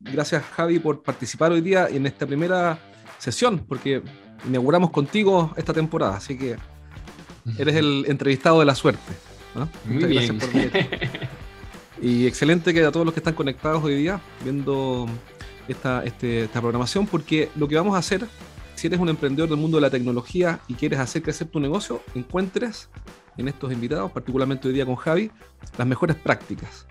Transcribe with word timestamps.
Gracias 0.00 0.42
Javi 0.42 0.78
por 0.78 1.02
participar 1.02 1.52
hoy 1.52 1.60
día 1.60 1.86
en 1.88 2.06
esta 2.06 2.26
primera 2.26 2.78
sesión, 3.18 3.58
porque 3.58 4.02
inauguramos 4.46 4.90
contigo 4.90 5.52
esta 5.56 5.74
temporada, 5.74 6.16
así 6.16 6.38
que 6.38 6.56
eres 7.58 7.76
el 7.76 8.06
entrevistado 8.08 8.60
de 8.60 8.64
la 8.64 8.74
suerte. 8.74 9.12
Muy 9.84 10.04
bien. 10.04 10.38
Por 10.38 10.48
y 12.02 12.26
excelente 12.26 12.72
que 12.72 12.82
a 12.82 12.90
todos 12.90 13.04
los 13.04 13.12
que 13.12 13.20
están 13.20 13.34
conectados 13.34 13.84
hoy 13.84 13.94
día 13.96 14.20
viendo 14.42 15.06
esta, 15.68 16.02
este, 16.04 16.44
esta 16.44 16.60
programación, 16.60 17.06
porque 17.06 17.50
lo 17.56 17.68
que 17.68 17.76
vamos 17.76 17.94
a 17.94 17.98
hacer, 17.98 18.26
si 18.76 18.86
eres 18.86 19.00
un 19.00 19.10
emprendedor 19.10 19.50
del 19.50 19.58
mundo 19.58 19.76
de 19.76 19.82
la 19.82 19.90
tecnología 19.90 20.60
y 20.66 20.74
quieres 20.74 20.98
hacer 20.98 21.22
crecer 21.22 21.48
tu 21.48 21.60
negocio, 21.60 22.02
encuentres 22.14 22.88
en 23.36 23.48
estos 23.48 23.70
invitados, 23.70 24.10
particularmente 24.12 24.66
hoy 24.66 24.74
día 24.74 24.86
con 24.86 24.96
Javi, 24.96 25.30
las 25.76 25.86
mejores 25.86 26.16
prácticas. 26.16 26.86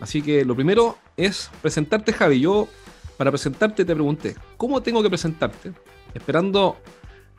Así 0.00 0.22
que 0.22 0.44
lo 0.44 0.54
primero 0.54 0.98
es 1.16 1.50
presentarte, 1.62 2.12
Javi. 2.12 2.40
Yo, 2.40 2.68
para 3.16 3.30
presentarte, 3.30 3.84
te 3.84 3.94
pregunté, 3.94 4.36
¿cómo 4.56 4.82
tengo 4.82 5.02
que 5.02 5.08
presentarte? 5.08 5.72
Esperando, 6.14 6.76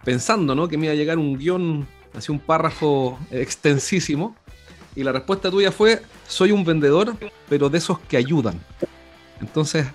pensando, 0.04 0.56
¿no? 0.56 0.68
Que 0.68 0.78
me 0.78 0.86
iba 0.86 0.94
a 0.94 0.96
llegar 0.96 1.18
un 1.18 1.38
guion, 1.38 1.88
así 2.16 2.32
un 2.32 2.40
párrafo 2.40 3.20
extensísimo. 3.32 4.36
Y 4.96 5.04
la 5.04 5.12
respuesta 5.12 5.52
tuya 5.52 5.72
fue, 5.72 6.02
soy 6.28 6.52
un 6.52 6.66
vendedor, 6.66 7.16
pero 7.48 7.70
de 7.70 7.78
esos 7.78 8.00
que 8.00 8.18
ayudan. 8.18 8.60
Entonces, 9.40 9.86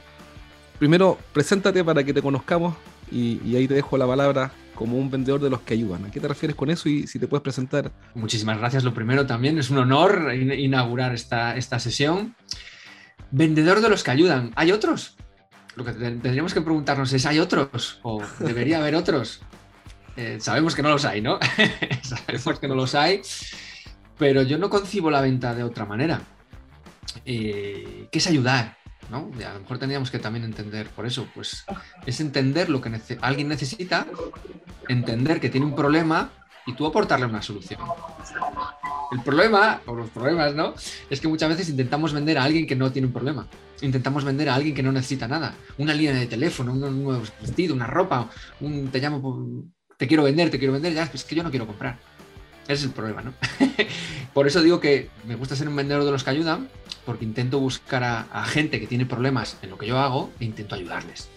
primero, 0.78 1.18
preséntate 1.32 1.82
para 1.82 2.04
que 2.04 2.14
te 2.14 2.22
conozcamos 2.22 2.76
y, 3.10 3.40
y 3.44 3.56
ahí 3.56 3.66
te 3.66 3.74
dejo 3.74 3.98
la 3.98 4.06
palabra 4.06 4.52
como 4.82 4.98
un 4.98 5.12
vendedor 5.12 5.40
de 5.40 5.48
los 5.48 5.60
que 5.60 5.74
ayudan. 5.74 6.04
¿A 6.04 6.10
qué 6.10 6.18
te 6.18 6.26
refieres 6.26 6.56
con 6.56 6.68
eso 6.68 6.88
y 6.88 7.06
si 7.06 7.20
te 7.20 7.28
puedes 7.28 7.42
presentar? 7.44 7.92
Muchísimas 8.16 8.58
gracias. 8.58 8.82
Lo 8.82 8.92
primero 8.92 9.26
también 9.28 9.56
es 9.58 9.70
un 9.70 9.78
honor 9.78 10.34
inaugurar 10.34 11.14
esta, 11.14 11.56
esta 11.56 11.78
sesión. 11.78 12.34
Vendedor 13.30 13.80
de 13.80 13.88
los 13.88 14.02
que 14.02 14.10
ayudan. 14.10 14.50
¿Hay 14.56 14.72
otros? 14.72 15.16
Lo 15.76 15.84
que 15.84 15.92
tendríamos 15.92 16.52
que 16.52 16.62
preguntarnos 16.62 17.12
es, 17.12 17.24
¿hay 17.26 17.38
otros? 17.38 18.00
¿O 18.02 18.20
debería 18.40 18.78
haber 18.78 18.96
otros? 18.96 19.40
Eh, 20.16 20.38
sabemos 20.40 20.74
que 20.74 20.82
no 20.82 20.88
los 20.88 21.04
hay, 21.04 21.20
¿no? 21.20 21.38
sabemos 22.02 22.58
que 22.58 22.66
no 22.66 22.74
los 22.74 22.96
hay, 22.96 23.22
pero 24.18 24.42
yo 24.42 24.58
no 24.58 24.68
concibo 24.68 25.12
la 25.12 25.20
venta 25.20 25.54
de 25.54 25.62
otra 25.62 25.86
manera. 25.86 26.20
Eh, 27.24 28.08
¿Qué 28.10 28.18
es 28.18 28.26
ayudar? 28.26 28.78
A 29.10 29.52
lo 29.54 29.60
mejor 29.60 29.78
tendríamos 29.78 30.10
que 30.10 30.18
también 30.18 30.44
entender 30.44 30.88
por 30.88 31.06
eso, 31.06 31.26
pues 31.34 31.64
es 32.06 32.20
entender 32.20 32.70
lo 32.70 32.80
que 32.80 32.90
alguien 33.20 33.48
necesita, 33.48 34.06
entender 34.88 35.40
que 35.40 35.50
tiene 35.50 35.66
un 35.66 35.74
problema 35.74 36.30
y 36.66 36.74
tú 36.74 36.86
aportarle 36.86 37.26
una 37.26 37.42
solución. 37.42 37.80
El 39.10 39.20
problema, 39.20 39.82
o 39.86 39.94
los 39.94 40.08
problemas, 40.08 40.54
¿no? 40.54 40.74
Es 41.10 41.20
que 41.20 41.28
muchas 41.28 41.50
veces 41.50 41.68
intentamos 41.68 42.14
vender 42.14 42.38
a 42.38 42.44
alguien 42.44 42.66
que 42.66 42.76
no 42.76 42.90
tiene 42.90 43.08
un 43.08 43.12
problema. 43.12 43.46
Intentamos 43.82 44.24
vender 44.24 44.48
a 44.48 44.54
alguien 44.54 44.74
que 44.74 44.82
no 44.82 44.90
necesita 44.90 45.28
nada. 45.28 45.54
Una 45.76 45.92
línea 45.92 46.14
de 46.14 46.26
teléfono, 46.26 46.72
un 46.72 46.80
nuevo 46.80 47.22
vestido, 47.42 47.74
una 47.74 47.86
ropa, 47.86 48.30
un 48.60 48.88
te 48.88 49.00
llamo, 49.00 49.66
te 49.98 50.06
quiero 50.06 50.22
vender, 50.22 50.50
te 50.50 50.58
quiero 50.58 50.72
vender, 50.72 50.94
ya, 50.94 51.10
es 51.12 51.24
que 51.24 51.34
yo 51.34 51.42
no 51.42 51.50
quiero 51.50 51.66
comprar. 51.66 51.98
Ese 52.64 52.74
es 52.74 52.84
el 52.84 52.90
problema, 52.92 53.22
¿no? 53.22 53.34
Por 54.32 54.46
eso 54.46 54.62
digo 54.62 54.80
que 54.80 55.10
me 55.26 55.34
gusta 55.34 55.56
ser 55.56 55.68
un 55.68 55.76
vendedor 55.76 56.04
de 56.04 56.12
los 56.12 56.24
que 56.24 56.30
ayudan, 56.30 56.68
porque 57.04 57.24
intento 57.24 57.58
buscar 57.58 58.04
a, 58.04 58.44
gente 58.44 58.80
que 58.80 58.86
tiene 58.86 59.06
problemas 59.06 59.58
en 59.62 59.70
lo 59.70 59.78
que 59.78 59.86
yo 59.86 59.98
hago 59.98 60.30
e 60.38 60.44
intento 60.44 60.74
ayudarles. 60.74 61.28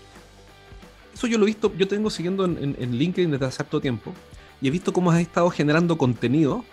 Eso 1.14 1.28
yo 1.28 1.38
lo 1.38 1.46
he 1.46 1.48
visto, 1.48 1.74
yo 1.78 1.88
tengo 1.88 2.10
siguiendo 2.10 2.46
en, 2.46 2.98
LinkedIn 2.98 3.32
desde 3.32 3.46
hace 3.46 3.64
harto 3.64 3.80
tiempo 3.80 4.14
y 4.62 4.68
he 4.68 4.72
visto 4.72 4.94
cómo 4.94 5.12
has 5.12 5.20
estado 5.20 5.50
generando 5.50 5.98
contenido 5.98 6.66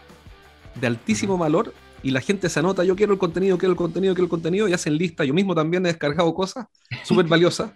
de 0.81 0.87
altísimo 0.87 1.39
valor 1.39 1.73
y 2.03 2.11
la 2.11 2.21
gente 2.21 2.49
se 2.49 2.59
anota, 2.59 2.83
yo 2.83 2.97
quiero 2.97 3.13
el 3.13 3.19
contenido, 3.19 3.57
quiero 3.57 3.73
el 3.73 3.79
contenido, 3.79 4.15
quiero 4.15 4.25
el 4.25 4.31
contenido 4.31 4.69
y 4.69 4.73
hacen 4.73 4.97
lista. 4.97 5.25
Yo 5.25 5.33
mismo 5.33 5.55
también 5.55 5.87
he 5.87 5.91
descargado 5.91 6.35
cosas 6.35 6.67
súper 7.05 7.27
valiosas. 7.27 7.71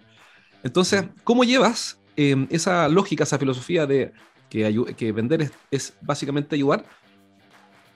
Entonces, 0.65 1.05
¿cómo 1.23 1.45
llevas 1.45 2.01
em, 2.17 2.49
esa 2.51 2.89
lógica, 2.89 3.23
esa 3.23 3.39
filosofía 3.39 3.87
de 3.87 4.13
que, 4.51 4.95
que 4.97 5.13
vender 5.13 5.43
es, 5.43 5.53
es, 5.71 5.95
básicamente 6.01 6.57
ayudar? 6.57 6.85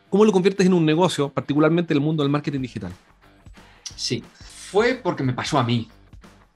¿Cómo 0.09 0.25
lo 0.25 0.33
conviertes 0.33 0.67
en 0.67 0.75
un 0.75 0.85
negocio, 0.85 1.29
particularmente 1.31 1.93
en 1.93 1.99
el 1.99 2.05
mundo 2.05 2.23
del 2.23 2.31
marketing 2.31 2.61
digital? 2.61 2.93
Sí, 3.97 4.23
fue 4.35 4.95
porque 4.95 5.23
me 5.23 5.33
pasó 5.33 5.59
a 5.59 5.65
mí. 5.65 5.89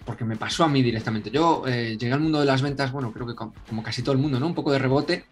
Porque 0.04 0.24
me 0.24 0.36
pasó 0.36 0.64
a 0.64 0.68
mí 0.68 0.82
directamente. 0.82 1.30
Yo 1.30 1.64
eh, 1.66 1.96
llegué 1.98 2.12
al 2.12 2.20
mundo 2.20 2.40
de 2.40 2.46
las 2.46 2.60
ventas, 2.60 2.92
bueno, 2.92 3.12
creo 3.12 3.26
que 3.26 3.34
como 3.34 3.82
casi 3.82 4.02
todo 4.02 4.12
el 4.12 4.18
mundo, 4.18 4.38
¿no? 4.38 4.46
Un 4.46 4.54
poco 4.54 4.70
de 4.70 4.78
rebote. 4.78 5.24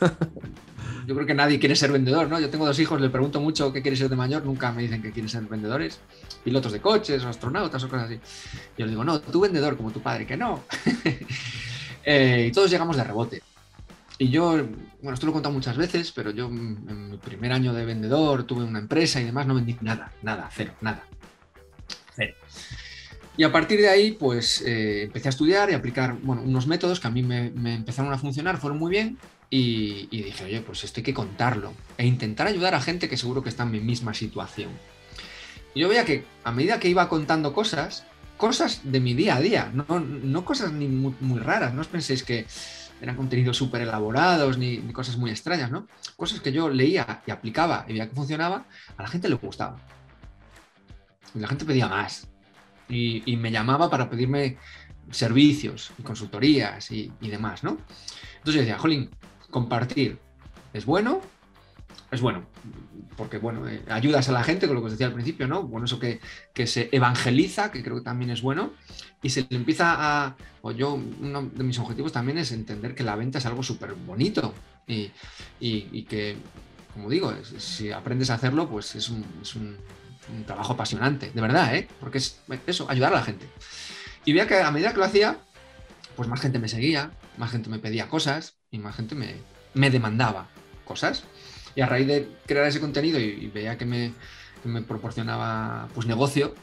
Yo 1.06 1.14
creo 1.14 1.26
que 1.26 1.34
nadie 1.34 1.60
quiere 1.60 1.76
ser 1.76 1.92
vendedor, 1.92 2.28
¿no? 2.28 2.40
Yo 2.40 2.50
tengo 2.50 2.66
dos 2.66 2.78
hijos, 2.80 3.00
les 3.00 3.10
pregunto 3.10 3.40
mucho 3.40 3.72
qué 3.72 3.80
quiere 3.80 3.96
ser 3.96 4.08
de 4.08 4.16
mayor, 4.16 4.44
nunca 4.44 4.72
me 4.72 4.82
dicen 4.82 5.00
que 5.00 5.12
quieren 5.12 5.28
ser 5.28 5.44
vendedores, 5.44 6.00
pilotos 6.42 6.72
de 6.72 6.80
coches 6.80 7.24
o 7.24 7.28
astronautas 7.28 7.84
o 7.84 7.88
cosas 7.88 8.06
así. 8.06 8.20
Yo 8.76 8.86
les 8.86 8.90
digo, 8.90 9.04
no, 9.04 9.20
tú 9.20 9.40
vendedor 9.40 9.76
como 9.76 9.92
tu 9.92 10.00
padre, 10.00 10.26
que 10.26 10.36
no. 10.36 10.64
Eh, 12.08 12.46
y 12.48 12.52
todos 12.52 12.70
llegamos 12.70 12.96
de 12.96 13.02
rebote. 13.02 13.42
Y 14.16 14.28
yo, 14.28 14.52
bueno, 15.02 15.14
esto 15.14 15.26
lo 15.26 15.30
he 15.30 15.32
contado 15.32 15.52
muchas 15.52 15.76
veces, 15.76 16.12
pero 16.12 16.30
yo 16.30 16.46
en 16.46 17.10
mi 17.10 17.16
primer 17.16 17.52
año 17.52 17.74
de 17.74 17.84
vendedor 17.84 18.44
tuve 18.44 18.62
una 18.62 18.78
empresa 18.78 19.20
y 19.20 19.24
demás, 19.24 19.44
no 19.48 19.56
vendí 19.56 19.76
nada, 19.80 20.12
nada, 20.22 20.48
cero, 20.52 20.72
nada. 20.82 21.02
Y 23.36 23.44
a 23.44 23.52
partir 23.52 23.80
de 23.80 23.88
ahí, 23.88 24.12
pues 24.12 24.62
eh, 24.62 25.04
empecé 25.04 25.28
a 25.28 25.30
estudiar 25.30 25.70
y 25.70 25.74
aplicar 25.74 26.16
bueno, 26.22 26.42
unos 26.42 26.66
métodos 26.66 27.00
que 27.00 27.06
a 27.06 27.10
mí 27.10 27.22
me, 27.22 27.52
empezaron 27.74 28.12
a 28.12 28.18
funcionar, 28.18 28.56
fueron 28.58 28.78
muy 28.78 28.90
bien. 28.90 29.18
Y, 29.48 30.06
dije, 30.10 30.44
oye, 30.44 30.60
pues 30.60 30.82
esto 30.82 31.00
hay 31.00 31.04
que 31.04 31.14
contarlo 31.14 31.72
e 31.98 32.06
intentar 32.06 32.46
ayudar 32.46 32.74
a 32.74 32.80
gente 32.80 33.08
que 33.08 33.16
seguro 33.16 33.42
que 33.42 33.48
está 33.48 33.62
en 33.62 33.70
mi 33.70 33.80
misma 33.80 34.12
situación. 34.12 34.70
Y 35.74 35.80
yo 35.80 35.88
veía 35.88 36.04
que 36.04 36.24
a 36.42 36.50
medida 36.50 36.80
que 36.80 36.88
iba 36.88 37.08
contando 37.08 37.52
cosas, 37.52 38.04
cosas 38.38 38.80
de 38.82 38.98
mi 38.98 39.14
día 39.14 39.36
a 39.36 39.40
día, 39.40 39.70
no, 39.72 40.44
cosas 40.44 40.72
ni 40.72 40.88
muy, 40.88 41.38
raras, 41.38 41.74
no 41.74 41.82
os 41.82 41.86
penséis 41.86 42.24
que 42.24 42.46
eran 43.00 43.14
contenidos 43.14 43.56
súper 43.56 43.82
elaborados 43.82 44.58
ni, 44.58 44.78
ni, 44.78 44.92
cosas 44.92 45.16
muy 45.16 45.30
extrañas, 45.30 45.70
¿no? 45.70 45.86
Cosas 46.16 46.40
que 46.40 46.50
yo 46.50 46.68
leía 46.70 47.22
y 47.26 47.30
aplicaba 47.30 47.84
y 47.86 47.92
veía 47.92 48.08
que 48.08 48.16
funcionaba, 48.16 48.64
a 48.96 49.02
la 49.02 49.08
gente 49.08 49.28
le 49.28 49.36
gustaba. 49.36 49.76
Y 51.34 51.38
la 51.38 51.48
gente 51.48 51.66
pedía 51.66 51.86
más. 51.86 52.26
Y, 52.88 53.36
me 53.36 53.50
llamaba 53.50 53.90
para 53.90 54.08
pedirme 54.08 54.56
servicios 55.10 55.92
y 55.98 56.02
consultorías 56.02 56.90
y, 56.90 57.10
demás, 57.20 57.64
¿no? 57.64 57.78
Entonces 58.38 58.54
yo 58.54 58.60
decía, 58.60 58.78
jolín, 58.78 59.10
compartir 59.50 60.18
es 60.72 60.84
bueno, 60.84 61.20
es 62.10 62.20
bueno, 62.20 62.46
porque 63.16 63.38
bueno, 63.38 63.68
eh, 63.68 63.82
ayudas 63.88 64.28
a 64.28 64.32
la 64.32 64.44
gente, 64.44 64.66
con 64.66 64.76
lo 64.76 64.82
que 64.82 64.86
os 64.86 64.92
decía 64.92 65.06
al 65.06 65.14
principio, 65.14 65.48
¿no? 65.48 65.62
Bueno, 65.62 65.86
eso 65.86 65.98
que, 65.98 66.20
se 66.66 66.88
evangeliza, 66.92 67.72
que 67.72 67.82
creo 67.82 67.96
que 67.96 68.02
también 68.02 68.30
es 68.30 68.42
bueno, 68.42 68.72
y 69.22 69.30
se 69.30 69.46
le 69.48 69.56
empieza 69.56 69.96
a, 69.98 70.36
o 70.62 70.70
yo, 70.70 70.94
uno 70.94 71.42
de 71.42 71.64
mis 71.64 71.78
objetivos 71.78 72.12
también 72.12 72.38
es 72.38 72.52
entender 72.52 72.94
que 72.94 73.02
la 73.02 73.16
venta 73.16 73.38
es 73.38 73.46
algo 73.46 73.62
súper 73.62 73.94
bonito 73.94 74.54
y, 74.86 76.02
que, 76.02 76.36
como 76.94 77.08
digo, 77.08 77.32
si 77.58 77.90
aprendes 77.90 78.30
a 78.30 78.34
hacerlo, 78.34 78.68
pues 78.68 78.94
es 78.94 79.08
un 79.08 79.76
trabajo 80.46 80.72
apasionante, 80.74 81.30
de 81.32 81.40
verdad, 81.40 81.74
¿eh? 81.74 81.88
Porque 82.00 82.18
es 82.18 82.40
eso, 82.66 82.88
ayudar 82.90 83.12
a 83.12 83.16
la 83.16 83.22
gente. 83.22 83.48
Y 84.24 84.32
veía 84.32 84.46
que 84.46 84.60
a 84.60 84.70
medida 84.70 84.92
que 84.92 84.98
lo 84.98 85.04
hacía, 85.04 85.38
pues 86.16 86.28
más 86.28 86.40
gente 86.40 86.58
me 86.58 86.68
seguía, 86.68 87.12
más 87.36 87.50
gente 87.50 87.70
me 87.70 87.78
pedía 87.78 88.08
cosas 88.08 88.56
y 88.70 88.78
más 88.78 88.96
gente 88.96 89.14
me, 89.14 89.36
me 89.74 89.90
demandaba 89.90 90.48
cosas. 90.84 91.24
Y 91.74 91.82
a 91.82 91.86
raíz 91.86 92.06
de 92.06 92.28
crear 92.46 92.66
ese 92.66 92.80
contenido 92.80 93.20
y, 93.20 93.48
veía 93.48 93.76
que 93.76 93.84
me, 93.84 94.12
me, 94.64 94.82
proporcionaba 94.82 95.88
pues 95.94 96.06
negocio, 96.06 96.54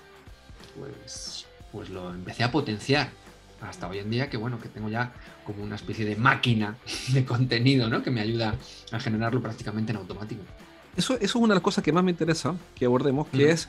pues, 0.78 1.46
pues 1.72 1.90
lo 1.90 2.10
empecé 2.10 2.44
a 2.44 2.52
potenciar 2.52 3.12
hasta 3.62 3.88
hoy 3.88 4.00
en 4.00 4.10
día 4.10 4.30
que 4.30 4.38
bueno, 4.38 4.60
que 4.60 4.68
tengo 4.68 4.90
ya 4.90 5.14
como 5.46 5.64
una 5.64 5.76
especie 5.76 6.04
de 6.04 6.16
máquina 6.16 6.78
de 7.14 7.24
contenido, 7.24 7.90
¿no? 7.90 8.04
Que 8.04 8.12
me 8.12 8.22
ayuda 8.22 8.56
a 8.92 9.00
generarlo 9.00 9.42
prácticamente 9.42 9.92
en 9.92 10.00
automático. 10.00 10.44
Eso, 10.96 11.18
es 11.20 11.34
una 11.36 11.50
de 11.50 11.56
las 11.56 11.64
cosas 11.64 11.84
que 11.84 11.92
más 11.92 12.04
me 12.04 12.12
interesa 12.12 12.56
que 12.76 12.86
abordemos, 12.86 13.28
que 13.28 13.50
es. 13.50 13.68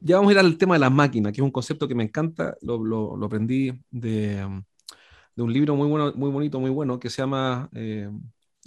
Ya 0.00 0.16
vamos 0.16 0.30
a 0.30 0.32
ir 0.32 0.38
al 0.38 0.56
tema 0.56 0.74
de 0.74 0.80
la 0.80 0.90
máquina, 0.90 1.30
que 1.30 1.40
es 1.40 1.44
un 1.44 1.50
concepto 1.50 1.86
que 1.86 1.94
me 1.94 2.02
encanta. 2.02 2.56
Lo, 2.62 3.22
aprendí 3.24 3.72
de, 3.90 4.44
un 5.36 5.52
libro 5.52 5.76
muy 5.76 5.88
bueno, 5.88 6.12
muy 6.16 6.30
bonito, 6.30 6.58
muy 6.58 6.70
bueno, 6.70 6.98
que 6.98 7.10
se 7.10 7.22
llama 7.22 7.68
eh, 7.74 8.10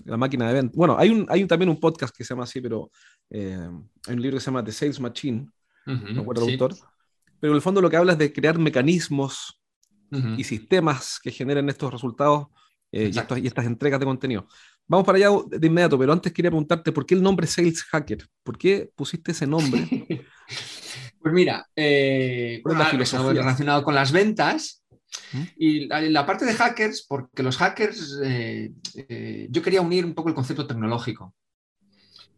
La 0.06 0.18
máquina 0.18 0.48
de 0.48 0.54
venta. 0.54 0.74
Bueno, 0.76 0.96
hay, 0.98 1.10
un, 1.10 1.26
hay 1.30 1.46
también 1.46 1.70
un 1.70 1.80
podcast 1.80 2.16
que 2.16 2.24
se 2.24 2.34
llama 2.34 2.44
así, 2.44 2.62
pero 2.62 2.92
eh, 3.30 3.70
hay 4.08 4.14
un 4.14 4.22
libro 4.22 4.38
que 4.38 4.42
se 4.42 4.46
llama 4.46 4.64
The 4.64 4.72
Sales 4.72 5.00
Machine, 5.00 5.48
no 5.86 6.22
recuerdo 6.22 6.46
el 6.46 6.54
autor. 6.54 6.76
Pero 7.40 7.52
en 7.54 7.56
el 7.58 7.62
fondo 7.62 7.82
lo 7.82 7.90
que 7.90 7.98
habla 7.98 8.14
es 8.14 8.18
de 8.18 8.32
crear 8.32 8.58
mecanismos 8.58 9.60
y 10.38 10.44
sistemas 10.46 11.20
que 11.22 11.32
generen 11.32 11.68
estos 11.68 11.92
resultados 11.92 12.48
eh, 12.92 13.12
y, 13.14 13.42
y, 13.42 13.48
estas 13.48 13.66
entregas 13.66 14.00
de 14.00 14.06
contenido. 14.06 14.48
Vamos 14.88 15.06
para 15.06 15.18
allá 15.18 15.30
de 15.48 15.68
inmediato, 15.68 15.98
pero 15.98 16.14
antes 16.14 16.32
quería 16.32 16.52
preguntarte 16.52 16.92
por 16.92 17.06
qué 17.06 17.16
el 17.16 17.24
nombre 17.24 17.48
Sales 17.48 17.84
Hacker. 17.84 18.28
¿Por 18.44 18.58
qué 18.58 18.90
pusiste 18.96 19.32
ese 19.32 19.48
nombre? 19.48 19.88
pues 21.22 21.34
mira, 21.34 21.68
eh, 21.76 22.62
relacionado 22.64 23.84
con 23.84 23.96
las 23.96 24.12
ventas. 24.12 24.84
Y 25.58 25.88
la, 25.88 26.26
parte 26.26 26.46
de 26.46 26.54
hackers, 26.54 27.06
porque 27.08 27.42
los 27.42 27.58
hackers, 27.58 28.20
eh, 28.24 28.74
eh, 28.96 29.48
yo 29.50 29.62
quería 29.62 29.82
unir 29.82 30.06
un 30.06 30.14
poco 30.14 30.30
el 30.30 30.36
concepto 30.36 30.68
tecnológico 30.68 31.34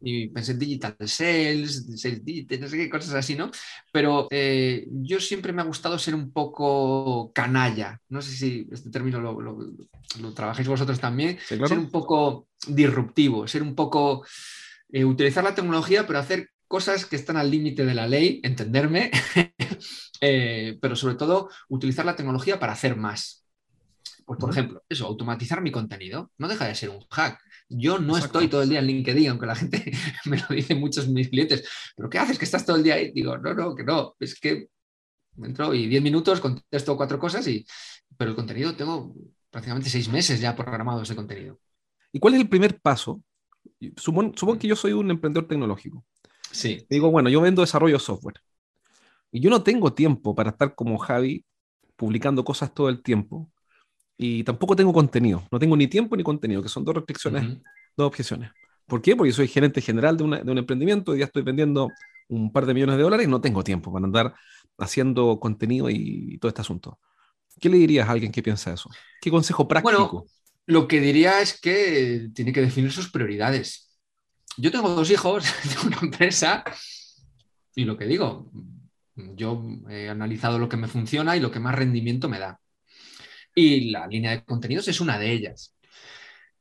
y 0.02 0.28
pensé 0.30 0.52
en 0.52 0.60
digital 0.60 0.96
sales, 1.06 1.86
sales 1.96 2.24
digital, 2.24 2.62
no 2.62 2.68
sé 2.68 2.78
qué 2.78 2.90
cosas 2.90 3.14
así, 3.14 3.36
¿no? 3.36 3.50
Pero 3.92 4.28
eh, 4.32 4.88
yo 4.92 5.20
siempre 5.20 5.54
me 5.54 5.62
ha 5.62 5.66
gustado 5.66 5.98
ser 5.98 6.16
un 6.16 6.32
poco 6.32 7.32
canalla. 7.34 8.00
No 8.10 8.22
sé 8.22 8.32
si 8.32 8.68
este 8.72 8.90
término 8.90 9.20
lo, 9.20 9.40
lo, 9.42 10.34
trabajáis 10.34 10.68
vosotros 10.68 11.00
también. 11.00 11.38
Ser 11.40 11.80
un 11.80 11.90
poco 11.90 12.48
disruptivo, 12.68 13.48
ser 13.48 13.64
un 13.64 13.76
poco. 13.76 14.26
Eh, 14.92 15.04
utilizar 15.04 15.44
la 15.44 15.56
tecnología, 15.56 16.08
pero 16.08 16.20
hacer 16.20 16.50
cosas 16.68 17.06
que 17.06 17.16
están 17.16 17.38
al 17.38 17.52
límite 17.52 17.86
de 17.86 17.94
la 17.94 18.08
ley, 18.08 18.40
entenderme, 18.44 19.12
eh, 20.22 20.78
pero 20.82 20.96
sobre 20.96 21.16
todo 21.16 21.50
utilizar 21.70 22.06
la 22.06 22.16
tecnología 22.16 22.60
para 22.60 22.74
hacer 22.74 22.96
más. 22.96 23.46
Pues, 24.26 24.40
por 24.40 24.50
ejemplo, 24.52 24.84
eso, 24.90 25.08
automatizar 25.08 25.62
mi 25.62 25.72
contenido 25.72 26.32
no 26.38 26.50
deja 26.50 26.68
de 26.68 26.76
ser 26.76 26.90
un 26.90 27.00
hack. 27.10 27.40
Yo 27.70 28.00
no 28.00 28.18
estoy 28.18 28.48
todo 28.48 28.62
el 28.62 28.70
día 28.70 28.80
en 28.80 28.88
LinkedIn, 28.88 29.30
aunque 29.30 29.46
la 29.46 29.56
gente 29.56 29.92
me 30.26 30.38
lo 30.38 30.48
dice 30.50 30.76
muchos 30.76 31.08
mis 31.08 31.30
clientes. 31.30 31.68
¿Pero 31.96 32.10
qué 32.10 32.18
haces 32.18 32.38
que 32.40 32.46
estás 32.46 32.66
todo 32.66 32.78
el 32.78 32.84
día 32.84 32.96
ahí? 32.96 33.12
Digo, 33.12 33.38
no, 33.38 33.54
no, 33.54 33.76
que 33.76 33.84
no. 33.84 34.16
Es 34.20 34.40
que 34.40 34.70
entro 35.38 35.74
y 35.74 35.88
10 35.88 36.02
minutos 36.02 36.40
contesto 36.40 36.98
cuatro 36.98 37.20
cosas 37.20 37.48
y... 37.48 37.66
Pero 38.18 38.32
el 38.32 38.36
contenido 38.36 38.76
tengo 38.76 39.14
prácticamente 39.52 39.90
seis 39.90 40.10
meses 40.10 40.40
ya 40.40 40.56
programado 40.56 41.02
ese 41.02 41.16
contenido. 41.16 41.60
¿Y 42.12 42.20
cuál 42.20 42.36
es 42.36 42.42
el 42.42 42.50
primer 42.50 42.80
paso? 42.80 43.22
Supongo, 43.96 44.34
supongo 44.36 44.60
que 44.60 44.68
yo 44.68 44.76
soy 44.76 44.94
un 44.94 45.12
emprendedor 45.12 45.48
tecnológico. 45.48 46.04
Sí. 46.52 46.86
Digo, 46.90 47.12
bueno, 47.12 47.30
yo 47.30 47.42
vendo 47.42 47.62
desarrollo 47.62 47.98
de 47.98 48.00
software. 48.00 48.42
Y 49.32 49.42
yo 49.42 49.50
no 49.50 49.62
tengo 49.62 49.94
tiempo 49.94 50.34
para 50.34 50.52
estar 50.52 50.74
como 50.74 50.98
Javi 50.98 51.46
publicando 51.96 52.44
cosas 52.44 52.74
todo 52.74 52.90
el 52.90 53.04
tiempo 53.04 53.52
y 54.18 54.44
tampoco 54.44 54.76
tengo 54.76 54.92
contenido. 54.94 55.44
No 55.52 55.60
tengo 55.60 55.78
ni 55.78 55.88
tiempo 55.88 56.16
ni 56.16 56.24
contenido, 56.24 56.62
que 56.62 56.70
son 56.70 56.84
dos 56.84 56.96
restricciones, 56.96 57.58
dos 57.96 58.08
objeciones. 58.08 58.52
¿Por 58.86 59.02
qué? 59.02 59.16
Porque 59.16 59.34
soy 59.34 59.48
gerente 59.48 59.82
general 59.82 60.18
de, 60.18 60.24
de, 60.44 60.52
un 60.52 60.58
emprendimiento 60.58 61.16
y 61.16 61.20
ya 61.20 61.26
estoy 61.26 61.44
vendiendo 61.44 61.90
un 62.30 62.52
par 62.52 62.66
de 62.66 62.74
millones 62.74 62.98
de 62.98 63.04
dólares 63.04 63.28
y 63.28 63.30
no 63.30 63.42
tengo 63.42 63.64
tiempo 63.64 63.92
para 63.92 64.06
andar 64.06 64.34
haciendo 64.78 65.40
contenido 65.40 65.90
y, 65.90 66.38
todo 66.40 66.50
este 66.50 66.62
asunto. 66.62 67.00
¿Qué 67.60 67.70
le 67.70 67.78
dirías 67.78 68.08
a 68.08 68.12
alguien 68.12 68.32
que 68.32 68.44
piensa 68.44 68.74
eso? 68.74 68.90
¿Qué 69.22 69.30
consejo 69.30 69.68
práctico? 69.68 70.10
Bueno, 70.12 70.26
lo 70.66 70.88
que 70.88 71.00
diría 71.00 71.42
es 71.42 71.60
que 71.60 72.30
tiene 72.34 72.54
que 72.54 72.62
definir 72.62 72.92
sus 72.92 73.10
prioridades. 73.10 73.98
Yo 74.58 74.72
tengo 74.72 74.90
dos 74.90 75.10
hijos 75.12 75.46
de 75.64 75.88
una 75.88 76.00
empresa 76.02 76.64
y 77.76 77.86
lo 77.86 77.98
que 77.98 78.06
digo, 78.06 78.52
yo 79.16 79.64
he 79.90 80.10
analizado 80.10 80.60
lo 80.60 80.70
que 80.70 80.78
me 80.78 80.88
funciona 80.88 81.36
y 81.36 81.40
lo 81.40 81.52
que 81.52 81.60
más 81.60 81.76
rendimiento 81.76 82.30
me 82.30 82.40
da. 82.40 82.60
Y 83.58 83.90
la 83.90 84.06
línea 84.06 84.30
de 84.30 84.44
contenidos 84.44 84.88
es 84.88 85.02
una 85.02 85.18
de 85.18 85.32
ellas. 85.32 85.76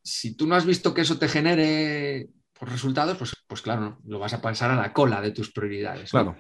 Si 0.03 0.35
tú 0.35 0.47
no 0.47 0.55
has 0.55 0.65
visto 0.65 0.95
que 0.95 1.03
eso 1.03 1.19
te 1.19 1.29
genere 1.29 2.31
pues, 2.59 2.73
resultados, 2.73 3.19
pues, 3.19 3.37
pues 3.47 3.61
claro, 3.61 3.99
lo 4.07 4.19
vas 4.19 4.33
a 4.33 4.41
pasar 4.41 4.71
a 4.71 4.77
la 4.77 4.95
cola 4.95 5.21
de 5.21 5.31
tus 5.31 5.53
prioridades. 5.53 6.11
Claro, 6.11 6.39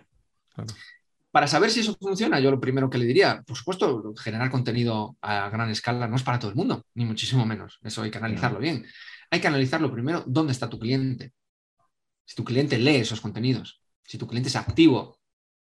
Para 1.30 1.46
saber 1.46 1.70
si 1.70 1.80
eso 1.80 1.94
funciona, 2.00 2.40
yo 2.40 2.50
lo 2.50 2.58
primero 2.58 2.88
que 2.88 2.96
le 2.96 3.04
diría, 3.04 3.42
por 3.46 3.54
supuesto, 3.54 4.14
generar 4.14 4.50
contenido 4.50 5.18
a 5.20 5.50
gran 5.50 5.68
escala 5.68 6.08
no 6.08 6.16
es 6.16 6.22
para 6.22 6.38
todo 6.38 6.52
el 6.52 6.56
mundo, 6.56 6.86
ni 6.94 7.04
muchísimo 7.04 7.44
menos. 7.44 7.78
Eso 7.82 8.00
hay 8.00 8.10
que 8.10 8.16
analizarlo 8.16 8.58
bien. 8.58 8.86
Hay 9.30 9.42
que 9.42 9.48
analizarlo 9.48 9.92
primero, 9.92 10.24
dónde 10.26 10.52
está 10.52 10.70
tu 10.70 10.78
cliente. 10.78 11.34
Si 12.24 12.34
tu 12.34 12.44
cliente 12.44 12.78
lee 12.78 12.96
esos 12.96 13.20
contenidos, 13.20 13.82
si 14.04 14.16
tu 14.16 14.26
cliente 14.26 14.48
es 14.48 14.56
activo, 14.56 15.18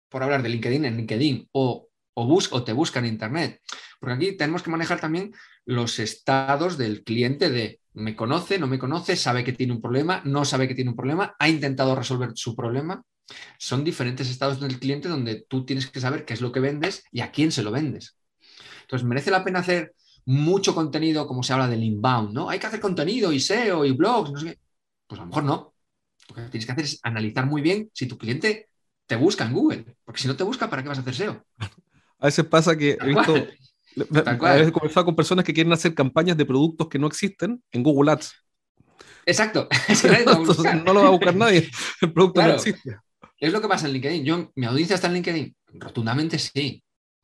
por 0.09 0.25
hablar 0.25 0.43
de 0.43 0.49
LinkedIn 0.49 0.85
en 0.85 0.97
LinkedIn 0.97 1.49
o, 1.53 1.90
o, 2.22 2.38
o 2.50 2.64
te 2.64 2.72
busca 2.72 2.99
en 2.99 3.06
Internet, 3.06 3.61
porque 3.99 4.14
aquí 4.14 4.37
tenemos 4.37 4.62
que 4.62 4.70
manejar 4.70 5.00
también 5.00 5.32
los 5.64 5.99
estados 5.99 6.78
del 6.78 7.05
cliente 7.05 7.50
de 7.50 7.81
me 7.93 8.14
conoce, 8.14 8.58
no 8.58 8.67
me 8.67 8.78
conoce, 8.78 9.17
sabe 9.17 9.44
que 9.44 9.52
tiene 9.52 9.72
un 9.72 9.81
problema, 9.81 10.22
no 10.25 10.44
sabe 10.44 10.69
que 10.69 10.75
tiene 10.75 10.90
un 10.90 10.96
problema, 10.96 11.34
ha 11.38 11.49
intentado 11.49 11.94
resolver 11.94 12.31
su 12.34 12.55
problema. 12.55 13.02
Son 13.58 13.84
diferentes 13.84 14.28
estados 14.28 14.61
del 14.61 14.78
cliente 14.78 15.08
donde 15.08 15.44
tú 15.49 15.64
tienes 15.64 15.88
que 15.88 16.00
saber 16.00 16.25
qué 16.25 16.34
es 16.34 16.40
lo 16.40 16.52
que 16.52 16.61
vendes 16.61 17.05
y 17.12 17.20
a 17.20 17.31
quién 17.31 17.52
se 17.52 17.62
lo 17.62 17.70
vendes. 17.70 18.17
Entonces, 18.82 19.06
merece 19.06 19.31
la 19.31 19.44
pena 19.44 19.61
hacer 19.61 19.94
mucho 20.25 20.75
contenido, 20.75 21.26
como 21.26 21.43
se 21.43 21.52
habla 21.52 21.69
del 21.69 21.82
inbound, 21.82 22.32
¿no? 22.32 22.49
Hay 22.49 22.58
que 22.58 22.67
hacer 22.67 22.81
contenido 22.81 23.32
y 23.32 23.40
SEO 23.40 23.84
y 23.84 23.93
blogs, 23.93 24.32
no 24.32 24.40
sé 24.40 24.46
qué. 24.46 24.58
Pues 25.06 25.20
a 25.20 25.25
lo 25.25 25.28
mejor 25.28 25.44
no. 25.44 25.75
Lo 26.28 26.34
que 26.34 26.43
tienes 26.43 26.67
que 26.67 26.72
hacer 26.72 26.84
es 26.84 27.00
analizar 27.02 27.46
muy 27.46 27.62
bien 27.62 27.90
si 27.93 28.06
tu 28.06 28.17
cliente 28.19 28.69
te 29.06 29.17
busca 29.17 29.44
en 29.44 29.52
Google, 29.52 29.96
porque 30.05 30.20
si 30.20 30.28
no 30.28 30.37
te 30.37 30.44
busca, 30.44 30.70
¿para 30.70 30.82
qué 30.82 30.88
vas 30.88 30.99
a 30.99 31.00
hacer 31.00 31.14
SEO? 31.14 31.44
A 32.20 32.26
veces 32.26 32.44
pasa 32.44 32.76
que 32.76 32.99
he 33.00 33.06
visto, 33.06 33.34
He 33.96 34.72
conversado 34.72 35.06
con 35.06 35.17
personas 35.17 35.44
que 35.44 35.52
quieren 35.52 35.72
hacer 35.72 35.94
campañas 35.94 36.37
de 36.37 36.46
productos 36.46 36.88
que 36.88 36.99
no 36.99 37.06
existen 37.06 37.62
en 37.72 37.82
Google 37.82 38.12
Ads. 38.12 38.34
Exacto. 39.26 39.69
no 40.84 40.93
lo 40.93 41.02
va 41.02 41.08
a 41.08 41.11
buscar 41.11 41.34
nadie. 41.34 41.69
El 42.00 42.12
producto 42.12 42.43
no 42.43 42.55
existe. 42.55 42.96
Es 43.38 43.52
lo 43.52 43.61
que 43.61 43.69
pasa 43.69 43.87
en 43.87 43.94
LinkedIn. 43.94 44.25
Yo, 44.25 44.52
mi 44.55 44.67
audiencia 44.67 44.94
está 44.94 45.08
en 45.08 45.14
LinkedIn. 45.14 45.56
Rotundamente 45.75 46.38
sí. 46.38 46.82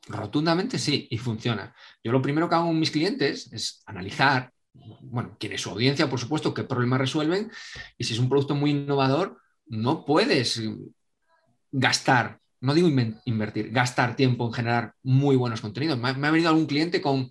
Rotundamente 0.09 0.79
sí. 0.79 1.07
Y 1.11 1.19
funciona. 1.19 1.75
Yo 2.03 2.11
lo 2.13 2.23
primero 2.23 2.49
que 2.49 2.55
hago 2.55 2.67
con 2.67 2.79
mis 2.79 2.91
clientes 2.91 3.53
es 3.53 3.83
analizar, 3.87 4.51
bueno, 4.73 5.37
quién 5.39 5.53
es 5.53 5.61
su 5.61 5.71
audiencia, 5.71 6.09
por 6.09 6.19
supuesto, 6.19 6.55
qué 6.55 6.65
problemas 6.65 7.01
resuelven. 7.01 7.51
Y 7.99 8.05
si 8.05 8.15
es 8.15 8.19
un 8.19 8.29
producto 8.29 8.55
muy 8.55 8.71
innovador, 8.71 9.39
no 9.67 10.05
puedes 10.05 10.63
gastar 11.71 12.41
no 12.61 12.75
digo 12.75 12.89
invertir, 13.25 13.71
gastar 13.71 14.17
tiempo 14.17 14.47
en 14.47 14.53
generar 14.53 14.95
muy 15.03 15.37
buenos 15.37 15.61
contenidos. 15.61 15.99
Me, 15.99 16.09
ha 16.09 16.31
venido 16.31 16.49
algún 16.49 16.67
cliente 16.67 17.01
con, 17.01 17.31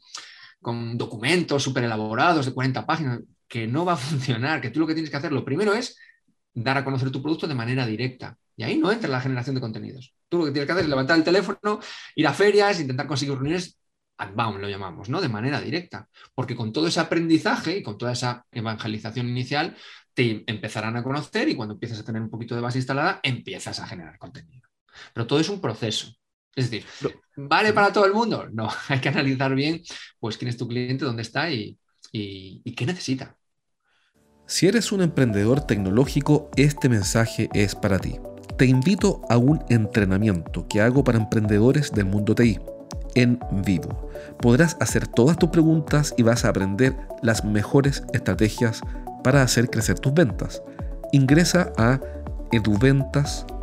con 0.61 0.97
documentos 0.97 1.63
súper 1.63 1.83
elaborados 1.83 2.45
de 2.45 2.53
40 2.53 2.85
páginas, 2.85 3.21
que 3.47 3.67
no 3.67 3.85
va 3.85 3.93
a 3.93 3.97
funcionar, 3.97 4.61
que 4.61 4.69
tú 4.69 4.79
lo 4.79 4.87
que 4.87 4.93
tienes 4.93 5.09
que 5.09 5.17
hacer, 5.17 5.31
lo 5.31 5.45
primero 5.45 5.73
es 5.73 5.97
dar 6.53 6.77
a 6.77 6.85
conocer 6.85 7.11
tu 7.11 7.21
producto 7.21 7.47
de 7.47 7.55
manera 7.55 7.85
directa. 7.85 8.37
Y 8.57 8.63
ahí 8.63 8.77
no 8.77 8.91
entra 8.91 9.09
la 9.09 9.19
generación 9.19 9.55
de 9.55 9.61
contenidos. 9.61 10.13
Tú 10.29 10.37
lo 10.37 10.45
que 10.45 10.51
tienes 10.51 10.65
que 10.65 10.71
hacer 10.71 10.85
es 10.85 10.89
levantar 10.89 11.17
el 11.17 11.23
teléfono, 11.23 11.79
ir 12.15 12.27
a 12.27 12.33
ferias, 12.33 12.79
intentar 12.79 13.05
conseguir 13.05 13.35
reuniones 13.35 13.77
outbound, 14.17 14.61
lo 14.61 14.69
llamamos, 14.69 15.09
¿no? 15.09 15.19
De 15.19 15.27
manera 15.27 15.59
directa. 15.59 16.07
Porque 16.33 16.55
con 16.55 16.71
todo 16.71 16.87
ese 16.87 17.01
aprendizaje 17.01 17.77
y 17.77 17.83
con 17.83 17.97
toda 17.97 18.13
esa 18.13 18.45
evangelización 18.51 19.27
inicial, 19.27 19.75
te 20.13 20.43
empezarán 20.47 20.95
a 20.95 21.03
conocer 21.03 21.49
y 21.49 21.55
cuando 21.55 21.73
empiezas 21.73 21.99
a 21.99 22.05
tener 22.05 22.21
un 22.21 22.29
poquito 22.29 22.55
de 22.55 22.61
base 22.61 22.77
instalada, 22.77 23.19
empiezas 23.21 23.79
a 23.81 23.87
generar 23.87 24.17
contenido. 24.17 24.54
Pero 25.13 25.27
todo 25.27 25.39
es 25.39 25.49
un 25.49 25.61
proceso. 25.61 26.07
Es 26.55 26.71
decir, 26.71 26.85
¿vale 27.35 27.73
para 27.73 27.91
todo 27.91 28.05
el 28.05 28.13
mundo? 28.13 28.47
No, 28.51 28.69
hay 28.87 28.99
que 28.99 29.09
analizar 29.09 29.53
bien 29.55 29.81
pues 30.19 30.37
quién 30.37 30.49
es 30.49 30.57
tu 30.57 30.67
cliente, 30.67 31.05
dónde 31.05 31.21
está 31.21 31.49
y, 31.49 31.77
y 32.11 32.75
qué 32.75 32.85
necesita. 32.85 33.35
Si 34.47 34.67
eres 34.67 34.91
un 34.91 35.01
emprendedor 35.01 35.65
tecnológico, 35.65 36.51
este 36.55 36.87
mensaje 36.87 37.49
es 37.53 37.73
para 37.75 37.97
ti. 37.97 38.19
Te 38.57 38.65
invito 38.65 39.21
a 39.27 39.37
un 39.37 39.63
entrenamiento 39.69 40.67
que 40.67 40.81
hago 40.81 41.03
para 41.03 41.17
emprendedores 41.17 41.91
del 41.91 42.05
mundo 42.05 42.35
TI 42.35 42.59
en 43.15 43.39
vivo. 43.65 44.09
Podrás 44.39 44.77
hacer 44.79 45.07
todas 45.07 45.37
tus 45.37 45.49
preguntas 45.49 46.13
y 46.17 46.23
vas 46.23 46.45
a 46.45 46.49
aprender 46.49 46.95
las 47.23 47.43
mejores 47.43 48.03
estrategias 48.13 48.81
para 49.23 49.41
hacer 49.41 49.69
crecer 49.69 49.99
tus 49.99 50.13
ventas. 50.13 50.61
Ingresa 51.11 51.73
a 51.77 51.99
eduventas.com 52.51 53.54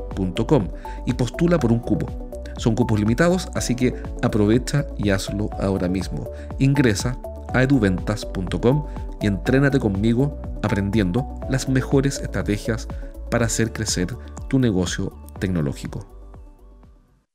y 1.06 1.12
postula 1.14 1.58
por 1.58 1.72
un 1.72 1.80
cupo. 1.80 2.30
Son 2.58 2.74
cupos 2.74 3.00
limitados, 3.00 3.48
así 3.54 3.74
que 3.74 3.94
aprovecha 4.22 4.86
y 4.98 5.10
hazlo 5.10 5.50
ahora 5.58 5.88
mismo. 5.88 6.30
Ingresa 6.58 7.18
a 7.54 7.62
eduventas.com 7.62 8.86
y 9.20 9.26
entrénate 9.26 9.78
conmigo 9.78 10.40
aprendiendo 10.62 11.40
las 11.50 11.68
mejores 11.68 12.20
estrategias 12.20 12.88
para 13.30 13.46
hacer 13.46 13.72
crecer 13.72 14.08
tu 14.48 14.58
negocio 14.58 15.12
tecnológico. 15.40 16.06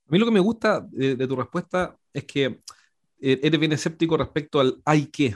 A 0.08 0.12
mí 0.12 0.20
lo 0.20 0.26
que 0.26 0.32
me 0.32 0.40
gusta 0.40 0.88
de, 0.92 1.28
tu 1.28 1.36
respuesta 1.36 1.98
es 2.14 2.24
que 2.24 2.62
eh, 3.20 3.40
eres 3.44 3.60
bien 3.60 3.74
escéptico 3.74 4.16
respecto 4.18 4.60
al 4.60 4.82
hay 4.86 5.08
que. 5.08 5.36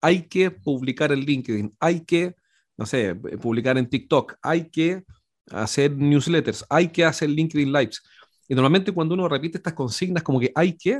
Hay 0.00 0.22
que 0.28 0.50
publicar 0.50 1.10
en 1.12 1.20
LinkedIn, 1.20 1.74
hay 1.80 2.00
que, 2.00 2.36
no 2.76 2.86
sé, 2.86 3.16
publicar 3.16 3.76
en 3.78 3.88
TikTok, 3.88 4.34
hay 4.42 4.70
que 4.70 5.04
hacer 5.50 5.96
newsletters, 5.96 6.64
hay 6.68 6.88
que 6.88 7.04
hacer 7.04 7.30
LinkedIn 7.30 7.72
Lives. 7.72 8.02
Y 8.48 8.54
normalmente 8.54 8.92
cuando 8.92 9.14
uno 9.14 9.28
repite 9.28 9.58
estas 9.58 9.74
consignas 9.74 10.22
como 10.22 10.40
que 10.40 10.52
hay 10.54 10.76
que, 10.76 10.98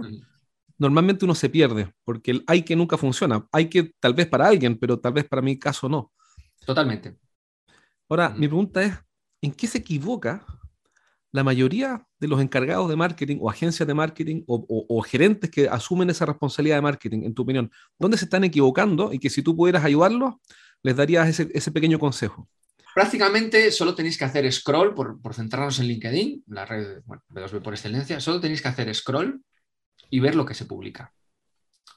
normalmente 0.76 1.24
uno 1.24 1.34
se 1.34 1.48
pierde, 1.48 1.92
porque 2.04 2.32
el 2.32 2.44
hay 2.46 2.62
que 2.62 2.76
nunca 2.76 2.96
funciona. 2.96 3.46
Hay 3.52 3.68
que 3.68 3.92
tal 4.00 4.14
vez 4.14 4.26
para 4.26 4.46
alguien, 4.46 4.78
pero 4.78 4.98
tal 4.98 5.12
vez 5.12 5.24
para 5.24 5.42
mi 5.42 5.58
caso 5.58 5.88
no. 5.88 6.12
Totalmente. 6.64 7.16
Ahora, 8.08 8.30
mi 8.30 8.46
pregunta 8.46 8.82
es, 8.82 8.94
¿en 9.42 9.52
qué 9.52 9.66
se 9.66 9.78
equivoca 9.78 10.44
la 11.32 11.44
mayoría 11.44 12.06
de 12.18 12.28
los 12.28 12.40
encargados 12.40 12.88
de 12.88 12.96
marketing 12.96 13.38
o 13.40 13.50
agencias 13.50 13.86
de 13.86 13.94
marketing 13.94 14.44
o, 14.46 15.02
gerentes 15.02 15.50
que 15.50 15.68
asumen 15.68 16.10
esa 16.10 16.26
responsabilidad 16.26 16.76
de 16.76 16.82
marketing, 16.82 17.22
en 17.24 17.34
tu 17.34 17.42
opinión, 17.42 17.70
dónde 17.98 18.16
se 18.16 18.24
están 18.24 18.44
equivocando 18.44 19.12
y 19.12 19.18
que 19.18 19.30
si 19.30 19.42
tú 19.42 19.54
pudieras 19.54 19.84
ayudarlos, 19.84 20.34
les 20.82 20.96
darías 20.96 21.28
ese, 21.28 21.70
pequeño 21.70 21.98
consejo? 21.98 22.48
Prácticamente 22.94 23.70
solo 23.70 23.94
tenéis 23.94 24.18
que 24.18 24.24
hacer 24.24 24.50
scroll, 24.52 24.94
por, 24.94 25.34
centrarnos 25.34 25.78
en 25.78 25.86
LinkedIn, 25.86 26.44
la 26.48 26.64
red 26.64 27.02
bueno, 27.04 27.22
B2B 27.30 27.62
por 27.62 27.74
excelencia, 27.74 28.20
solo 28.20 28.40
tenéis 28.40 28.62
que 28.62 28.68
hacer 28.68 28.92
scroll 28.94 29.42
y 30.10 30.20
ver 30.20 30.34
lo 30.34 30.44
que 30.44 30.54
se 30.54 30.64
publica. 30.64 31.12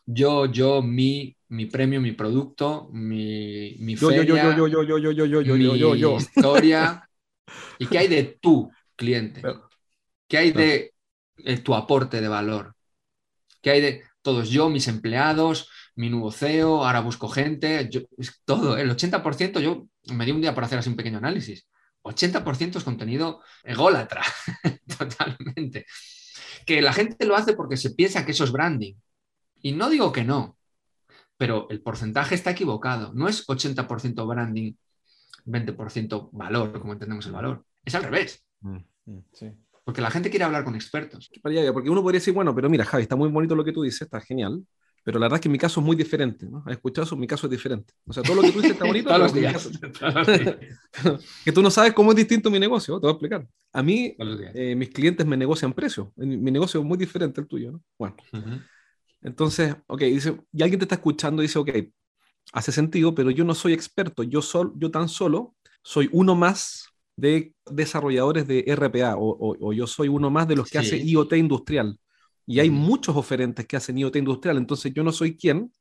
Yo, 0.06 0.46
yo, 0.46 0.82
mi, 0.82 1.36
mi 1.50 1.68
premio, 1.68 2.02
mi 2.02 2.12
producto, 2.12 2.90
mi, 2.92 3.76
mi 3.80 3.96
feria, 3.96 4.24
yo, 4.24 4.36
yo, 4.36 4.68
yo, 4.68 4.84
yo, 4.84 4.84
yo, 4.84 4.98
yo, 4.98 5.26
yo, 5.26 5.42
yo, 5.42 5.56
yo, 5.56 5.76
yo, 5.76 5.96
yo, 5.96 6.18
historia. 6.18 7.08
¿Y 7.80 7.88
qué 7.88 7.98
hay 7.98 8.08
de 8.08 8.38
tú? 8.42 8.72
cliente? 9.02 9.42
¿Qué 10.28 10.38
hay 10.38 10.52
de 10.52 10.94
eh, 11.38 11.58
tu 11.58 11.74
aporte 11.74 12.22
de 12.22 12.28
valor? 12.28 12.76
¿Qué 13.62 13.72
hay 13.72 13.82
de 13.82 14.04
todos 14.22 14.50
yo, 14.50 14.70
mis 14.70 14.88
empleados, 14.88 15.70
mi 15.96 16.10
nuevo 16.10 16.32
CEO, 16.32 16.86
ahora 16.86 17.02
busco 17.02 17.28
gente? 17.28 17.90
es 18.18 18.42
todo, 18.46 18.78
el 18.78 18.90
80% 18.92 19.60
yo 19.60 19.88
me 20.14 20.26
di 20.26 20.32
un 20.32 20.42
día 20.42 20.54
para 20.54 20.68
hacer 20.68 20.80
así 20.80 20.90
un 20.90 20.96
pequeño 20.96 21.18
análisis. 21.18 21.68
80% 22.04 22.78
es 22.78 22.84
contenido 22.84 23.42
ególatra, 23.64 24.24
totalmente. 24.98 25.86
Que 26.66 26.82
la 26.82 26.94
gente 26.94 27.26
lo 27.26 27.36
hace 27.36 27.54
porque 27.54 27.78
se 27.78 27.92
piensa 27.92 28.26
que 28.26 28.32
eso 28.32 28.44
es 28.44 28.52
branding. 28.52 28.96
Y 29.62 29.74
no 29.74 29.90
digo 29.90 30.12
que 30.12 30.24
no, 30.24 30.58
pero 31.38 31.68
el 31.70 31.82
porcentaje 31.82 32.36
está 32.36 32.52
equivocado. 32.52 33.14
No 33.14 33.28
es 33.28 33.48
80% 33.48 34.28
branding, 34.28 34.74
20% 35.46 36.30
valor, 36.32 36.80
como 36.80 36.94
entendemos 36.94 37.26
el 37.26 37.32
valor. 37.32 37.66
Es 37.84 37.96
al 37.96 38.04
revés. 38.04 38.44
Mm. 38.62 38.78
Mm, 39.06 39.20
porque 39.84 40.02
la 40.02 40.12
gente 40.12 40.30
quiere 40.30 40.46
hablar 40.46 40.64
con 40.64 40.76
expertos. 40.76 41.32
Porque 41.42 41.90
uno 41.90 42.04
podría 42.04 42.20
decir, 42.20 42.34
bueno, 42.34 42.54
pero 42.56 42.70
mira, 42.70 42.86
Javi, 42.86 43.04
está 43.04 43.16
muy 43.16 43.30
bonito 43.30 43.56
lo 43.56 43.64
que 43.64 43.72
tú 43.72 43.82
dices, 43.82 44.04
está 44.04 44.22
genial, 44.22 44.64
pero 45.04 45.20
la 45.20 45.26
verdad 45.26 45.38
es 45.38 45.42
que 45.42 45.50
mi 45.50 45.58
caso 45.58 45.80
es 45.80 45.86
muy 45.86 45.96
diferente, 45.96 46.48
¿no? 46.48 46.64
¿Has 46.66 46.74
escuchado 46.74 47.06
eso? 47.06 47.16
Mi 47.16 47.28
caso 47.28 47.48
es 47.48 47.52
diferente. 47.52 47.94
O 48.06 48.14
sea, 48.14 48.22
todo 48.22 48.36
lo 48.36 48.42
que 48.44 48.52
tú 48.52 48.62
dices 48.62 48.74
está 48.74 48.86
bonito. 48.88 49.10
Todos 49.10 49.22
los 49.22 49.34
días. 49.34 49.70
que 51.46 51.52
tú 51.52 51.62
no 51.62 51.72
sabes 51.72 51.94
cómo 51.94 52.12
es 52.12 52.18
distinto 52.18 52.52
mi 52.52 52.60
negocio, 52.60 53.00
te 53.00 53.02
voy 53.02 53.10
a 53.10 53.14
explicar. 53.14 53.48
A 53.74 53.82
mí, 53.82 54.16
eh, 54.54 54.76
mis 54.76 54.90
clientes 54.90 55.26
me 55.26 55.38
negocian 55.38 55.74
precios. 55.74 56.10
Mi 56.16 56.52
negocio 56.52 56.80
es 56.80 56.86
muy 56.86 56.98
diferente 56.98 57.42
al 57.42 57.48
tuyo, 57.48 57.72
¿no? 57.72 57.82
Bueno. 57.98 58.16
Entonces, 59.22 59.76
ok, 59.88 60.02
dice, 60.02 60.36
y 60.52 60.64
alguien 60.64 60.80
te 60.80 60.86
está 60.86 60.96
escuchando 60.96 61.42
y 61.42 61.46
dice, 61.46 61.60
ok, 61.60 61.70
hace 62.54 62.72
sentido, 62.72 63.14
pero 63.16 63.32
yo 63.32 63.44
no 63.44 63.56
soy 63.56 63.74
experto, 63.74 64.24
yo, 64.24 64.42
sol, 64.42 64.74
yo 64.76 64.92
tan 64.92 65.08
solo 65.08 65.56
soy 65.84 66.10
uno 66.12 66.36
más 66.36 66.88
de 67.16 67.54
desarrolladores 67.70 68.48
de 68.48 68.66
RPA 68.68 69.16
o, 69.18 69.74
yo 69.74 69.86
soy 69.88 70.08
uno 70.08 70.30
más 70.30 70.48
de 70.48 70.56
los 70.56 70.70
que 70.70 70.80
hace 70.80 70.98
IoT 70.98 71.34
industrial. 71.34 71.98
Y 72.46 72.60
hay 72.60 72.70
muchos 72.70 73.16
oferentes 73.16 73.66
que 73.66 73.78
hacen 73.78 73.98
IoT 73.98 74.18
industrial, 74.18 74.58
entonces 74.58 74.94
yo 74.94 75.04
no 75.04 75.12
soy 75.12 75.38
quien 75.38 75.72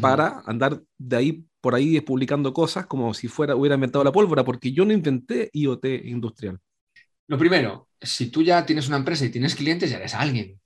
para 0.00 0.42
andar 0.46 0.80
de 0.96 1.16
ahí 1.16 1.44
por 1.60 1.74
ahí 1.74 2.00
publicando 2.00 2.52
cosas 2.52 2.86
como 2.86 3.14
si 3.14 3.28
fuera 3.28 3.56
hubiera 3.56 3.74
inventado 3.74 4.04
la 4.04 4.12
pólvora, 4.12 4.44
porque 4.44 4.72
yo 4.72 4.84
no 4.84 4.92
inventé 4.92 5.50
IoT 5.52 5.84
industrial. 6.04 6.58
Lo 7.28 7.38
primero, 7.38 7.88
si 8.00 8.30
tú 8.30 8.42
ya 8.42 8.66
tienes 8.66 8.88
una 8.88 8.96
empresa 8.96 9.24
y 9.24 9.30
tienes 9.30 9.54
clientes, 9.54 9.90
ya 9.90 9.96
eres 9.96 10.14
alguien. 10.14 10.60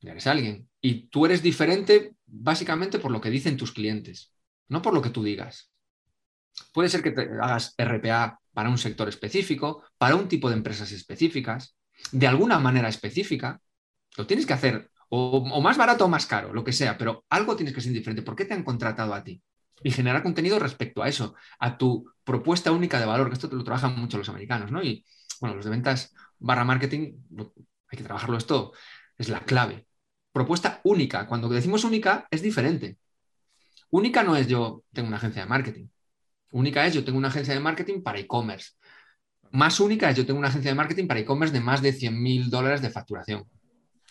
Ya 0.00 0.12
eres 0.12 0.26
alguien. 0.26 0.68
Y 0.80 1.08
tú 1.08 1.24
eres 1.24 1.42
diferente 1.42 2.14
básicamente 2.26 2.98
por 2.98 3.10
lo 3.10 3.20
que 3.20 3.30
dicen 3.30 3.56
tus 3.56 3.72
clientes, 3.72 4.32
no 4.68 4.82
por 4.82 4.92
lo 4.92 5.00
que 5.00 5.10
tú 5.10 5.22
digas. 5.22 5.70
Puede 6.72 6.88
ser 6.88 7.02
que 7.02 7.10
te 7.10 7.22
hagas 7.22 7.74
RPA 7.78 8.38
para 8.52 8.68
un 8.68 8.78
sector 8.78 9.08
específico, 9.08 9.82
para 9.98 10.16
un 10.16 10.28
tipo 10.28 10.48
de 10.48 10.56
empresas 10.56 10.92
específicas, 10.92 11.76
de 12.12 12.26
alguna 12.26 12.58
manera 12.58 12.88
específica. 12.88 13.60
Lo 14.16 14.26
tienes 14.26 14.46
que 14.46 14.52
hacer 14.52 14.90
o, 15.08 15.60
más 15.60 15.76
barato 15.76 16.04
o 16.04 16.08
más 16.08 16.26
caro, 16.26 16.52
lo 16.52 16.64
que 16.64 16.72
sea, 16.72 16.98
pero 16.98 17.24
algo 17.30 17.56
tienes 17.56 17.74
que 17.74 17.80
ser 17.80 17.92
diferente. 17.92 18.22
¿Por 18.22 18.36
qué 18.36 18.44
te 18.44 18.54
han 18.54 18.64
contratado 18.64 19.14
a 19.14 19.22
ti? 19.22 19.42
Y 19.82 19.90
generar 19.90 20.22
contenido 20.22 20.58
respecto 20.58 21.02
a 21.02 21.08
eso, 21.08 21.34
a 21.58 21.76
tu 21.76 22.10
propuesta 22.24 22.72
única 22.72 22.98
de 22.98 23.06
valor, 23.06 23.28
que 23.28 23.34
esto 23.34 23.48
te 23.48 23.56
lo 23.56 23.64
trabajan 23.64 23.98
mucho 23.98 24.18
los 24.18 24.28
americanos, 24.28 24.72
¿no? 24.72 24.82
Y 24.82 25.04
bueno, 25.40 25.56
los 25.56 25.64
de 25.64 25.70
ventas 25.70 26.14
barra 26.38 26.64
marketing, 26.64 27.14
hay 27.88 27.98
que 27.98 28.04
trabajarlo 28.04 28.36
esto, 28.36 28.72
es 29.18 29.28
la 29.28 29.40
clave. 29.40 29.86
Propuesta 30.32 30.80
única. 30.84 31.26
Cuando 31.26 31.48
decimos 31.48 31.84
única, 31.84 32.26
es 32.30 32.42
diferente. 32.42 32.98
Única 33.90 34.24
no 34.24 34.36
es 34.36 34.48
yo 34.48 34.82
tengo 34.92 35.08
una 35.08 35.18
agencia 35.18 35.42
de 35.42 35.48
marketing. 35.48 35.86
Única 36.50 36.86
es 36.86 36.94
yo 36.94 37.04
tengo 37.04 37.18
una 37.18 37.28
agencia 37.28 37.54
de 37.54 37.60
marketing 37.60 38.02
para 38.02 38.18
e-commerce. 38.18 38.72
Más 39.52 39.78
única 39.78 40.10
es 40.10 40.16
yo 40.16 40.26
tengo 40.26 40.38
una 40.38 40.48
agencia 40.48 40.70
de 40.70 40.74
marketing 40.74 41.06
para 41.06 41.20
e-commerce 41.20 41.52
de 41.52 41.60
más 41.60 41.82
de 41.82 41.92
100 41.92 42.20
mil 42.20 42.50
dólares 42.50 42.82
de 42.82 42.90
facturación. 42.90 43.44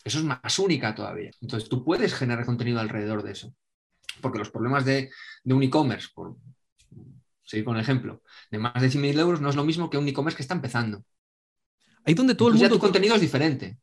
Eso 0.03 0.19
es 0.19 0.25
más 0.25 0.59
única 0.59 0.93
todavía. 0.93 1.31
Entonces 1.41 1.69
tú 1.69 1.83
puedes 1.83 2.13
generar 2.13 2.45
contenido 2.45 2.79
alrededor 2.79 3.23
de 3.23 3.31
eso. 3.31 3.53
Porque 4.21 4.39
los 4.39 4.49
problemas 4.49 4.85
de, 4.85 5.09
un 5.45 5.63
e-commerce, 5.63 6.09
por 6.13 6.35
seguir 7.43 7.65
con 7.65 7.75
el 7.75 7.81
ejemplo, 7.81 8.21
de 8.51 8.59
más 8.59 8.81
de 8.81 8.89
100 8.89 9.01
mil 9.01 9.19
euros 9.19 9.41
no 9.41 9.49
es 9.49 9.55
lo 9.55 9.63
mismo 9.63 9.89
que 9.89 9.97
un 9.97 10.07
e-commerce 10.07 10.37
que 10.37 10.43
está 10.43 10.53
empezando. 10.53 11.03
Ahí 12.05 12.13
donde 12.13 12.35
todo 12.35 12.49
el 12.49 12.55
mundo. 12.55 12.67
Ya 12.67 12.73
tu 12.73 12.79
contenido 12.79 13.15
es 13.15 13.21
diferente. 13.21 13.77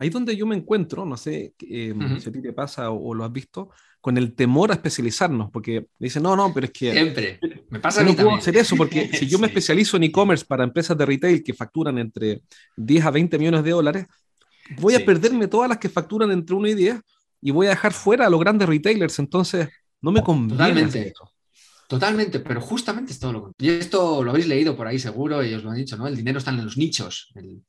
Ahí 0.00 0.08
donde 0.08 0.34
yo 0.34 0.46
me 0.46 0.56
encuentro, 0.56 1.04
no 1.04 1.18
sé 1.18 1.52
eh, 1.60 1.94
si 2.20 2.28
a 2.30 2.32
ti 2.32 2.40
te 2.40 2.54
pasa 2.54 2.90
o, 2.90 3.12
lo 3.12 3.22
has 3.22 3.30
visto, 3.30 3.68
con 4.00 4.16
el 4.16 4.34
temor 4.34 4.70
a 4.70 4.74
especializarnos, 4.74 5.50
porque 5.50 5.88
dicen, 5.98 6.22
no, 6.22 6.34
no, 6.34 6.54
pero 6.54 6.64
es 6.64 6.72
que... 6.72 6.90
Siempre, 6.90 7.38
me 7.68 7.80
pasa 7.80 8.02
No 8.02 8.14
puedo 8.14 8.34
hacer 8.34 8.56
eso, 8.56 8.76
porque 8.76 9.08
si 9.12 9.28
yo 9.28 9.38
me 9.38 9.46
especializo 9.48 9.98
en 9.98 10.04
e-commerce 10.04 10.46
para 10.46 10.64
empresas 10.64 10.96
de 10.96 11.04
retail 11.04 11.44
que 11.44 11.52
facturan 11.52 11.98
entre 11.98 12.40
10 12.78 13.04
a 13.04 13.10
20 13.10 13.38
millones 13.38 13.62
de 13.62 13.70
dólares, 13.72 14.06
voy 14.78 14.94
a 14.94 15.04
perderme 15.04 15.48
todas 15.48 15.68
las 15.68 15.78
que 15.78 15.88
facturan 15.88 16.30
entre 16.30 16.54
1 16.54 16.68
y 16.68 16.74
10 16.74 17.00
y 17.42 17.50
voy 17.50 17.66
a 17.66 17.70
dejar 17.70 17.92
fuera 17.92 18.26
a 18.26 18.30
los 18.30 18.40
grandes 18.40 18.68
retailers, 18.68 19.18
entonces 19.18 19.68
no 20.00 20.12
me 20.12 20.22
conviene. 20.22 20.56
Totalmente. 20.56 21.12
Totalmente, 21.88 22.38
pero 22.38 22.60
justamente 22.60 23.12
es 23.12 23.18
todo 23.18 23.32
lo 23.32 23.42
contrario. 23.42 23.74
Y 23.74 23.78
esto 23.80 24.22
lo 24.22 24.30
habéis 24.30 24.46
leído 24.46 24.76
por 24.76 24.86
ahí 24.86 24.98
seguro 24.98 25.44
y 25.44 25.52
os 25.54 25.64
lo 25.64 25.70
han 25.70 25.76
dicho, 25.76 25.96
¿no? 25.96 26.06
El 26.06 26.16
dinero 26.16 26.38
está 26.38 26.52
en 26.52 26.64
los 26.64 26.76
nichos. 26.76 27.32
El, 27.34 27.64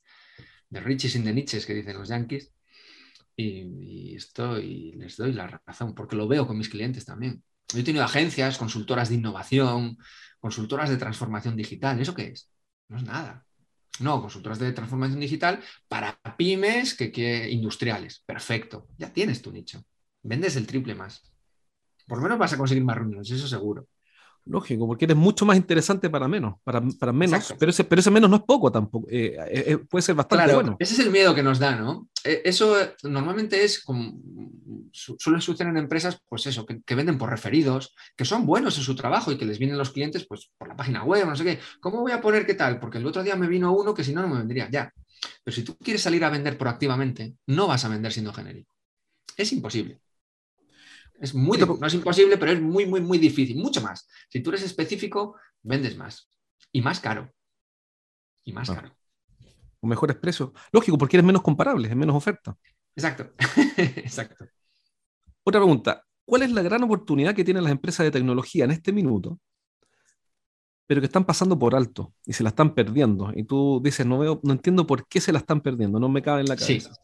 de 0.69 0.79
riches 0.79 1.15
in 1.15 1.23
the 1.23 1.33
niches 1.33 1.65
que 1.65 1.73
dicen 1.73 1.97
los 1.97 2.09
yankees. 2.09 2.51
Y, 3.35 3.65
y 4.61 4.91
les 4.93 5.17
doy 5.17 5.33
la 5.33 5.61
razón, 5.65 5.93
porque 5.93 6.15
lo 6.15 6.27
veo 6.27 6.47
con 6.47 6.57
mis 6.57 6.69
clientes 6.69 7.05
también. 7.05 7.43
Yo 7.73 7.79
he 7.79 7.83
tenido 7.83 8.03
agencias, 8.03 8.57
consultoras 8.57 9.09
de 9.09 9.15
innovación, 9.15 9.97
consultoras 10.39 10.89
de 10.89 10.97
transformación 10.97 11.55
digital. 11.55 11.99
¿Eso 11.99 12.13
qué 12.13 12.27
es? 12.27 12.49
No 12.89 12.97
es 12.97 13.03
nada. 13.03 13.45
No, 13.99 14.21
consultoras 14.21 14.59
de 14.59 14.71
transformación 14.71 15.19
digital 15.19 15.61
para 15.87 16.19
pymes 16.37 16.95
que, 16.95 17.49
industriales. 17.51 18.23
Perfecto. 18.25 18.87
Ya 18.97 19.11
tienes 19.11 19.41
tu 19.41 19.51
nicho. 19.51 19.83
Vendes 20.23 20.55
el 20.55 20.65
triple 20.65 20.95
más. 20.95 21.23
Por 22.07 22.17
lo 22.17 22.23
menos 22.23 22.39
vas 22.39 22.53
a 22.53 22.57
conseguir 22.57 22.83
más 22.83 22.97
reuniones, 22.97 23.29
eso 23.29 23.47
seguro. 23.47 23.87
Lógico, 24.45 24.87
porque 24.87 25.05
eres 25.05 25.17
mucho 25.17 25.45
más 25.45 25.55
interesante 25.55 26.09
para 26.09 26.27
menos, 26.27 26.55
para, 26.63 26.81
para 26.99 27.13
menos, 27.13 27.53
pero 27.59 27.69
ese, 27.69 27.83
pero 27.83 27.99
ese 27.99 28.09
menos 28.09 28.29
no 28.29 28.37
es 28.37 28.41
poco 28.41 28.71
tampoco, 28.71 29.07
eh, 29.09 29.37
eh, 29.37 29.63
eh, 29.67 29.77
puede 29.77 30.01
ser 30.01 30.15
bastante 30.15 30.53
bueno. 30.53 30.77
Ese 30.79 30.95
es 30.95 30.99
el 30.99 31.11
miedo 31.11 31.35
que 31.35 31.43
nos 31.43 31.59
da, 31.59 31.75
¿no? 31.75 32.07
eso 32.23 32.77
normalmente 33.01 33.63
es 33.63 33.83
como 33.83 34.13
suele 34.91 35.41
suceder 35.41 35.69
en 35.69 35.77
empresas, 35.77 36.19
pues 36.27 36.45
eso, 36.45 36.65
que, 36.65 36.95
venden 36.95 37.17
por 37.17 37.29
referidos, 37.29 37.95
que 38.15 38.25
son 38.25 38.45
buenos 38.45 38.77
en 38.77 38.83
su 38.83 38.95
trabajo 38.95 39.31
y 39.31 39.37
que 39.37 39.45
les 39.45 39.57
vienen 39.57 39.77
los 39.77 39.91
clientes, 39.91 40.25
pues 40.27 40.51
por 40.57 40.67
la 40.67 40.75
página 40.75 41.03
web, 41.03 41.25
no 41.25 41.35
sé 41.35 41.43
qué. 41.43 41.59
¿Cómo 41.79 42.01
voy 42.01 42.11
a 42.11 42.21
poner 42.21 42.45
qué 42.45 42.53
tal? 42.53 42.79
Porque 42.79 42.99
el 42.99 43.07
otro 43.07 43.23
día 43.23 43.35
me 43.35 43.47
vino 43.47 43.73
uno 43.73 43.93
que 43.93 44.03
si 44.03 44.13
no, 44.13 44.21
no 44.21 44.27
me 44.27 44.37
vendría, 44.37 44.69
ya. 44.69 44.91
Pero 45.43 45.55
si 45.55 45.63
tú 45.63 45.75
quieres 45.77 46.01
salir 46.01 46.23
a 46.23 46.29
vender 46.29 46.57
proactivamente, 46.57 47.35
no 47.47 47.67
vas 47.67 47.85
a 47.85 47.89
vender 47.89 48.11
siendo 48.11 48.33
genérico. 48.33 48.73
Es 49.35 49.51
imposible. 49.53 49.99
Es 51.21 51.35
muy, 51.35 51.59
no 51.59 51.85
es 51.85 51.93
imposible, 51.93 52.35
pero 52.37 52.51
es 52.51 52.59
muy, 52.59 52.87
muy, 52.87 52.99
muy 52.99 53.19
difícil, 53.19 53.55
mucho 53.57 53.79
más. 53.79 54.07
Si 54.27 54.41
tú 54.41 54.49
eres 54.49 54.63
específico, 54.63 55.35
vendes 55.61 55.95
más 55.95 56.27
y 56.71 56.81
más 56.81 56.99
caro. 56.99 57.31
Y 58.43 58.51
más 58.53 58.71
ah. 58.71 58.75
caro. 58.75 58.97
O 59.79 59.87
mejores 59.87 60.17
precios. 60.17 60.49
Lógico, 60.71 60.97
porque 60.97 61.17
eres 61.17 61.25
menos 61.25 61.43
comparable, 61.43 61.87
es 61.87 61.95
menos 61.95 62.15
oferta. 62.15 62.57
Exacto. 62.95 63.31
Exacto. 63.77 64.45
Otra 65.43 65.61
pregunta. 65.61 66.03
¿Cuál 66.25 66.41
es 66.41 66.51
la 66.51 66.63
gran 66.63 66.81
oportunidad 66.83 67.35
que 67.35 67.43
tienen 67.43 67.63
las 67.63 67.71
empresas 67.71 68.03
de 68.03 68.11
tecnología 68.11 68.65
en 68.65 68.71
este 68.71 68.91
minuto, 68.91 69.39
pero 70.87 71.01
que 71.01 71.05
están 71.05 71.25
pasando 71.25 71.57
por 71.57 71.75
alto 71.75 72.13
y 72.25 72.33
se 72.33 72.41
la 72.41 72.49
están 72.49 72.73
perdiendo? 72.73 73.31
Y 73.35 73.43
tú 73.43 73.79
dices, 73.83 74.07
no 74.07 74.17
veo, 74.17 74.39
no 74.43 74.53
entiendo 74.53 74.87
por 74.87 75.07
qué 75.07 75.21
se 75.21 75.31
la 75.31 75.39
están 75.39 75.61
perdiendo, 75.61 75.99
no 75.99 76.09
me 76.09 76.21
cabe 76.23 76.41
en 76.41 76.47
la 76.47 76.55
cabeza. 76.55 76.93
Sí 76.93 76.99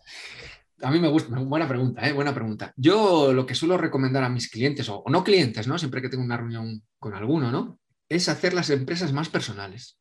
a 0.81 0.91
mí 0.91 0.99
me 0.99 1.07
gusta, 1.07 1.35
buena 1.39 1.67
pregunta, 1.67 2.07
¿eh? 2.07 2.13
buena 2.13 2.33
pregunta. 2.33 2.73
Yo 2.75 3.33
lo 3.33 3.45
que 3.45 3.55
suelo 3.55 3.77
recomendar 3.77 4.23
a 4.23 4.29
mis 4.29 4.49
clientes, 4.49 4.87
o, 4.89 5.03
no 5.07 5.23
clientes, 5.23 5.67
¿no? 5.67 5.77
Siempre 5.77 6.01
que 6.01 6.09
tengo 6.09 6.23
una 6.23 6.37
reunión 6.37 6.83
con 6.99 7.13
alguno, 7.15 7.51
¿no? 7.51 7.79
Es 8.09 8.29
hacer 8.29 8.53
las 8.53 8.69
empresas 8.69 9.11
más 9.11 9.29
personales. 9.29 9.99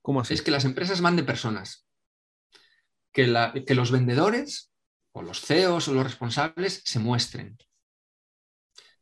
¿Cómo 0.00 0.20
así? 0.20 0.34
Es 0.34 0.42
que 0.42 0.50
las 0.50 0.64
empresas 0.64 1.00
van 1.00 1.16
de 1.16 1.24
personas. 1.24 1.86
Que, 3.12 3.64
que 3.66 3.74
los 3.74 3.90
vendedores, 3.90 4.72
o 5.12 5.22
los 5.22 5.40
CEOs, 5.40 5.88
o 5.88 5.94
los 5.94 6.04
responsables, 6.04 6.82
se 6.84 6.98
muestren. 6.98 7.58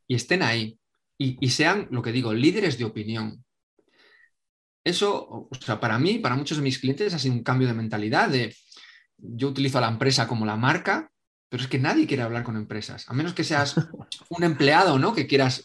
Y 0.06 0.16
estén 0.16 0.42
ahí. 0.42 0.78
Y, 1.18 1.38
y 1.44 1.50
sean, 1.50 1.86
lo 1.90 2.02
que 2.02 2.12
digo, 2.12 2.34
líderes 2.34 2.78
de 2.78 2.84
opinión. 2.84 3.44
eso, 4.82 5.48
o 5.50 5.54
sea, 5.60 5.78
para 5.80 5.98
mí, 5.98 6.18
para 6.18 6.36
muchos 6.36 6.58
de 6.58 6.64
mis 6.64 6.78
clientes 6.78 7.14
ha 7.14 7.18
sido 7.18 7.34
un 7.34 7.44
cambio 7.44 7.68
de 7.68 7.74
mentalidad 7.74 8.28
de 8.28 8.54
yo 9.18 9.48
utilizo 9.48 9.78
a 9.78 9.82
la 9.82 9.88
empresa 9.88 10.26
como 10.26 10.46
la 10.46 10.56
marca, 10.56 11.10
pero 11.48 11.62
es 11.62 11.68
que 11.68 11.78
nadie 11.78 12.06
quiere 12.06 12.22
hablar 12.22 12.42
con 12.42 12.56
empresas, 12.56 13.08
a 13.08 13.14
menos 13.14 13.32
que 13.34 13.44
seas 13.44 13.76
un 14.28 14.44
empleado, 14.44 14.98
¿no? 14.98 15.14
Que 15.14 15.26
quieras 15.26 15.64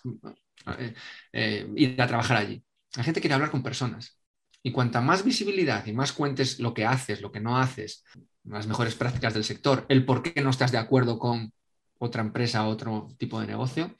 eh, 0.77 0.93
eh, 1.33 1.67
ir 1.75 2.01
a 2.01 2.07
trabajar 2.07 2.37
allí. 2.37 2.63
La 2.95 3.03
gente 3.03 3.21
quiere 3.21 3.33
hablar 3.33 3.51
con 3.51 3.63
personas. 3.63 4.17
Y 4.61 4.71
cuanta 4.71 4.99
más 4.99 5.23
visibilidad 5.23 5.85
y 5.85 5.93
más 5.93 6.11
cuentes 6.11 6.59
lo 6.59 6.73
que 6.73 6.85
haces, 6.85 7.21
lo 7.21 7.31
que 7.31 7.39
no 7.39 7.57
haces, 7.57 8.03
las 8.43 8.67
mejores 8.67 8.95
prácticas 8.95 9.33
del 9.33 9.45
sector, 9.45 9.85
el 9.87 10.05
por 10.05 10.21
qué 10.21 10.41
no 10.41 10.49
estás 10.49 10.71
de 10.71 10.77
acuerdo 10.77 11.17
con 11.17 11.53
otra 11.97 12.21
empresa, 12.21 12.67
otro 12.67 13.07
tipo 13.17 13.39
de 13.39 13.47
negocio, 13.47 13.95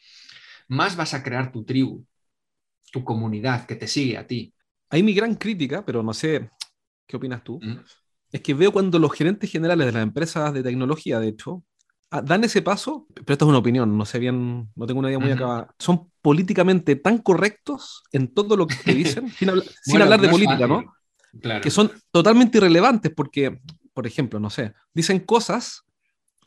más 0.68 0.96
vas 0.96 1.13
a 1.13 1.24
crear 1.24 1.51
tu 1.51 1.63
tribu, 1.63 2.06
tu 2.91 3.03
comunidad 3.03 3.65
que 3.65 3.75
te 3.75 3.88
sigue 3.88 4.18
a 4.18 4.27
ti. 4.27 4.53
Hay 4.89 5.01
mi 5.01 5.13
gran 5.13 5.36
crítica, 5.36 5.86
pero 5.86 6.03
no 6.03 6.13
sé, 6.13 6.50
¿qué 7.08 7.18
opinas 7.18 7.44
tú? 7.44 7.60
Mm. 7.62 7.79
Es 8.31 8.41
que 8.41 8.53
veo 8.53 8.71
cuando 8.71 9.00
los 9.00 9.12
gerentes 9.12 9.51
generales 9.51 9.88
de 9.88 9.91
las 9.93 10.03
empresas 10.03 10.53
de 10.53 10.63
tecnología, 10.63 11.19
de 11.19 11.29
hecho, 11.29 11.63
ah, 12.12 12.21
dan 12.21 12.43
ese 12.43 12.62
paso, 12.62 13.07
pero 13.13 13.33
esto 13.33 13.45
es 13.45 13.50
una 13.50 13.57
opinión, 13.57 13.98
no 13.98 14.05
sé 14.05 14.19
bien, 14.19 14.69
no 14.75 14.86
tengo 14.86 15.00
una 15.00 15.09
idea 15.09 15.19
muy 15.19 15.31
acabada, 15.31 15.74
son 15.79 16.12
políticamente 16.21 16.95
tan 16.95 17.19
correctos 17.19 18.03
en 18.12 18.33
todo 18.33 18.55
lo 18.55 18.67
que 18.67 18.93
dicen, 18.93 19.29
sin, 19.38 19.50
hablar, 20.01 20.21
de 20.21 20.29
política, 20.29 20.67
¿no? 20.67 20.83
Claro. 21.41 21.62
Que 21.62 21.71
son 21.71 21.91
totalmente 22.12 22.57
irrelevantes 22.57 23.12
porque, 23.15 23.59
por 23.93 24.05
ejemplo, 24.05 24.39
no 24.39 24.50
sé, 24.50 24.74
dicen 24.93 25.19
cosas 25.19 25.83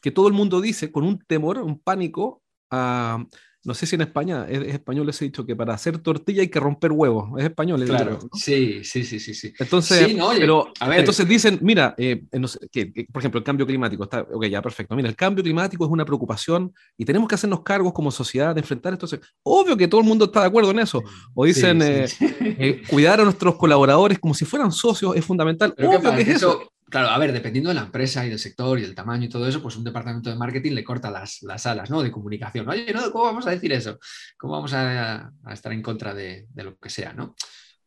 que 0.00 0.10
todo 0.10 0.28
el 0.28 0.34
mundo 0.34 0.60
dice 0.60 0.90
con 0.90 1.04
un 1.04 1.18
temor, 1.20 1.58
un 1.58 1.78
pánico 1.78 2.42
a, 2.70 3.24
no 3.64 3.74
sé 3.74 3.86
si 3.86 3.94
en 3.94 4.00
España 4.02 4.46
es, 4.48 4.60
español 4.74 5.06
les 5.06 5.20
he 5.22 5.26
dicho 5.26 5.46
que 5.46 5.54
para 5.54 5.74
hacer 5.74 5.98
tortilla 5.98 6.42
hay 6.42 6.48
que 6.48 6.58
romper 6.58 6.90
huevos. 6.90 7.30
Es 7.38 7.44
español. 7.44 7.84
Claro. 7.84 8.18
Sí, 8.34 8.82
sí, 8.82 9.04
sí, 9.04 9.20
sí, 9.20 9.34
sí. 9.34 9.52
Entonces, 9.58 10.16
pero, 10.38 10.72
entonces 10.80 11.28
dicen, 11.28 11.58
mira, 11.62 11.94
eh, 11.96 12.24
que, 12.70 13.06
por 13.12 13.20
ejemplo, 13.20 13.38
el 13.38 13.44
cambio 13.44 13.66
climático 13.66 14.04
está, 14.04 14.22
ok, 14.22 14.46
ya 14.46 14.60
perfecto. 14.60 14.96
Mira, 14.96 15.08
el 15.08 15.16
cambio 15.16 15.44
climático 15.44 15.84
es 15.84 15.90
una 15.90 16.04
preocupación 16.04 16.72
y 16.98 17.04
tenemos 17.04 17.28
que 17.28 17.36
hacernos 17.36 17.62
cargos 17.62 17.92
como 17.92 18.10
sociedad 18.10 18.54
de 18.54 18.60
enfrentar 18.60 18.92
esto. 18.94 19.06
Obvio 19.44 19.76
que 19.76 19.86
todo 19.86 20.00
el 20.00 20.06
mundo 20.06 20.24
está 20.24 20.40
de 20.40 20.46
acuerdo 20.46 20.72
en 20.72 20.80
eso. 20.80 21.02
O 21.34 21.44
dicen, 21.44 21.80
eh, 21.82 22.06
eh, 22.20 22.82
cuidar 22.88 23.20
a 23.20 23.24
nuestros 23.24 23.54
colaboradores 23.56 24.18
como 24.18 24.34
si 24.34 24.44
fueran 24.44 24.72
socios 24.72 25.14
es 25.14 25.24
fundamental. 25.24 25.72
Obvio 25.78 26.14
que 26.14 26.22
es 26.22 26.28
eso. 26.28 26.72
Claro, 26.92 27.08
a 27.08 27.16
ver, 27.16 27.32
dependiendo 27.32 27.70
de 27.70 27.74
la 27.74 27.84
empresa 27.84 28.26
y 28.26 28.28
del 28.28 28.38
sector 28.38 28.78
y 28.78 28.82
del 28.82 28.94
tamaño 28.94 29.24
y 29.24 29.30
todo 29.30 29.48
eso, 29.48 29.62
pues 29.62 29.76
un 29.76 29.84
departamento 29.84 30.28
de 30.28 30.36
marketing 30.36 30.72
le 30.72 30.84
corta 30.84 31.10
las, 31.10 31.40
las 31.40 31.64
alas, 31.64 31.88
¿no? 31.88 32.02
De 32.02 32.10
comunicación. 32.12 32.68
Oye, 32.68 32.92
¿no? 32.92 33.10
¿cómo 33.10 33.24
vamos 33.24 33.46
a 33.46 33.50
decir 33.50 33.72
eso? 33.72 33.98
¿Cómo 34.36 34.52
vamos 34.52 34.74
a, 34.74 35.32
estar 35.50 35.72
en 35.72 35.80
contra 35.80 36.12
de, 36.12 36.48
lo 36.54 36.76
que 36.76 36.90
sea, 36.90 37.14
¿no? 37.14 37.34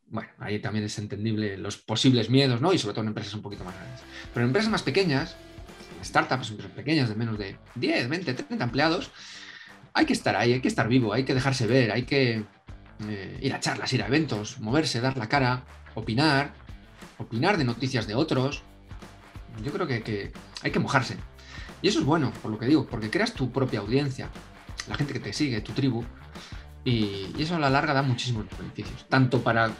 Bueno, 0.08 0.32
ahí 0.40 0.58
también 0.58 0.86
es 0.86 0.98
entendible 0.98 1.56
los 1.56 1.78
posibles 1.78 2.32
miedos, 2.32 2.62
¿no? 2.62 2.74
Y 2.74 2.80
sobre 2.80 2.96
todo 2.96 3.04
en 3.04 3.10
empresas 3.10 3.36
un 3.36 3.44
poquito 3.44 3.64
más 3.64 3.76
grandes. 3.76 4.02
Pero 4.34 4.44
en 4.44 4.50
empresas 4.50 4.72
más 4.72 4.82
pequeñas, 4.82 5.36
startups, 6.04 6.50
empresas 6.50 6.74
pequeñas 6.74 7.08
de 7.08 7.14
menos 7.14 7.38
de 7.38 7.60
10, 7.76 8.10
20, 8.10 8.34
30 8.34 8.64
empleados, 8.64 9.12
hay 9.94 10.08
que 10.08 10.14
estar 10.14 10.36
ahí, 10.36 10.54
hay 10.54 10.62
que 10.62 10.68
estar 10.68 10.88
vivo, 10.88 11.14
hay 11.14 11.26
que 11.26 11.36
dejarse 11.36 11.68
ver, 11.68 11.92
hay 11.92 12.06
que 12.06 12.44
eh, 13.08 13.40
ir 13.40 13.54
a 13.54 13.60
charlas, 13.60 13.94
ir 13.94 14.02
a 14.02 14.08
eventos, 14.08 14.60
moverse, 14.60 15.00
dar 15.00 15.16
la 15.16 15.30
cara, 15.30 15.64
opinar, 15.94 16.56
opinar 17.20 17.58
de 17.58 17.66
noticias 17.66 18.08
de 18.08 18.16
otros, 18.16 18.64
yo 19.64 19.72
creo 19.72 19.88
que, 19.88 20.32
hay 20.62 20.72
que 20.72 20.80
mojarse. 20.80 21.18
Y 21.82 21.88
eso 21.88 22.00
es 22.00 22.06
bueno, 22.06 22.32
por 22.42 22.52
lo 22.52 22.58
que 22.58 22.66
digo, 22.66 22.86
porque 22.88 23.10
creas 23.10 23.34
tu 23.34 23.52
propia 23.52 23.80
audiencia, 23.80 24.30
la 24.88 24.96
gente 24.96 25.14
que 25.14 25.20
te 25.20 25.34
sigue, 25.34 25.62
tu 25.62 25.74
tribu, 25.74 26.04
y, 26.84 27.34
eso 27.38 27.56
a 27.56 27.60
la 27.60 27.70
larga 27.70 27.94
da 27.94 28.02
muchísimos 28.02 28.46
beneficios, 28.58 29.06
tanto 29.10 29.42
para 29.42 29.72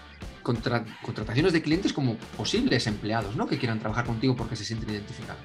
contrataciones 0.44 1.54
de 1.54 1.62
clientes 1.62 1.92
como 1.92 2.18
posibles 2.38 2.86
empleados, 2.86 3.36
¿no? 3.36 3.48
Que 3.48 3.58
quieran 3.58 3.80
trabajar 3.80 4.06
contigo 4.06 4.36
porque 4.36 4.56
se 4.56 4.64
sienten 4.64 4.92
identificados. 4.92 5.42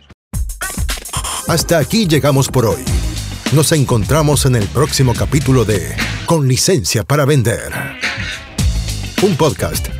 Hasta 1.49 1.79
aquí 1.79 2.07
llegamos 2.07 2.49
por 2.49 2.67
hoy. 2.67 2.85
Nos 3.53 3.73
encontramos 3.73 4.45
en 4.47 4.57
el 4.57 4.67
próximo 4.69 5.15
capítulo 5.15 5.65
de 5.65 5.97
Con 6.27 6.47
licencia 6.47 7.03
para 7.03 7.25
vender. 7.25 7.73
Un 9.23 9.37
podcast 9.37 10.00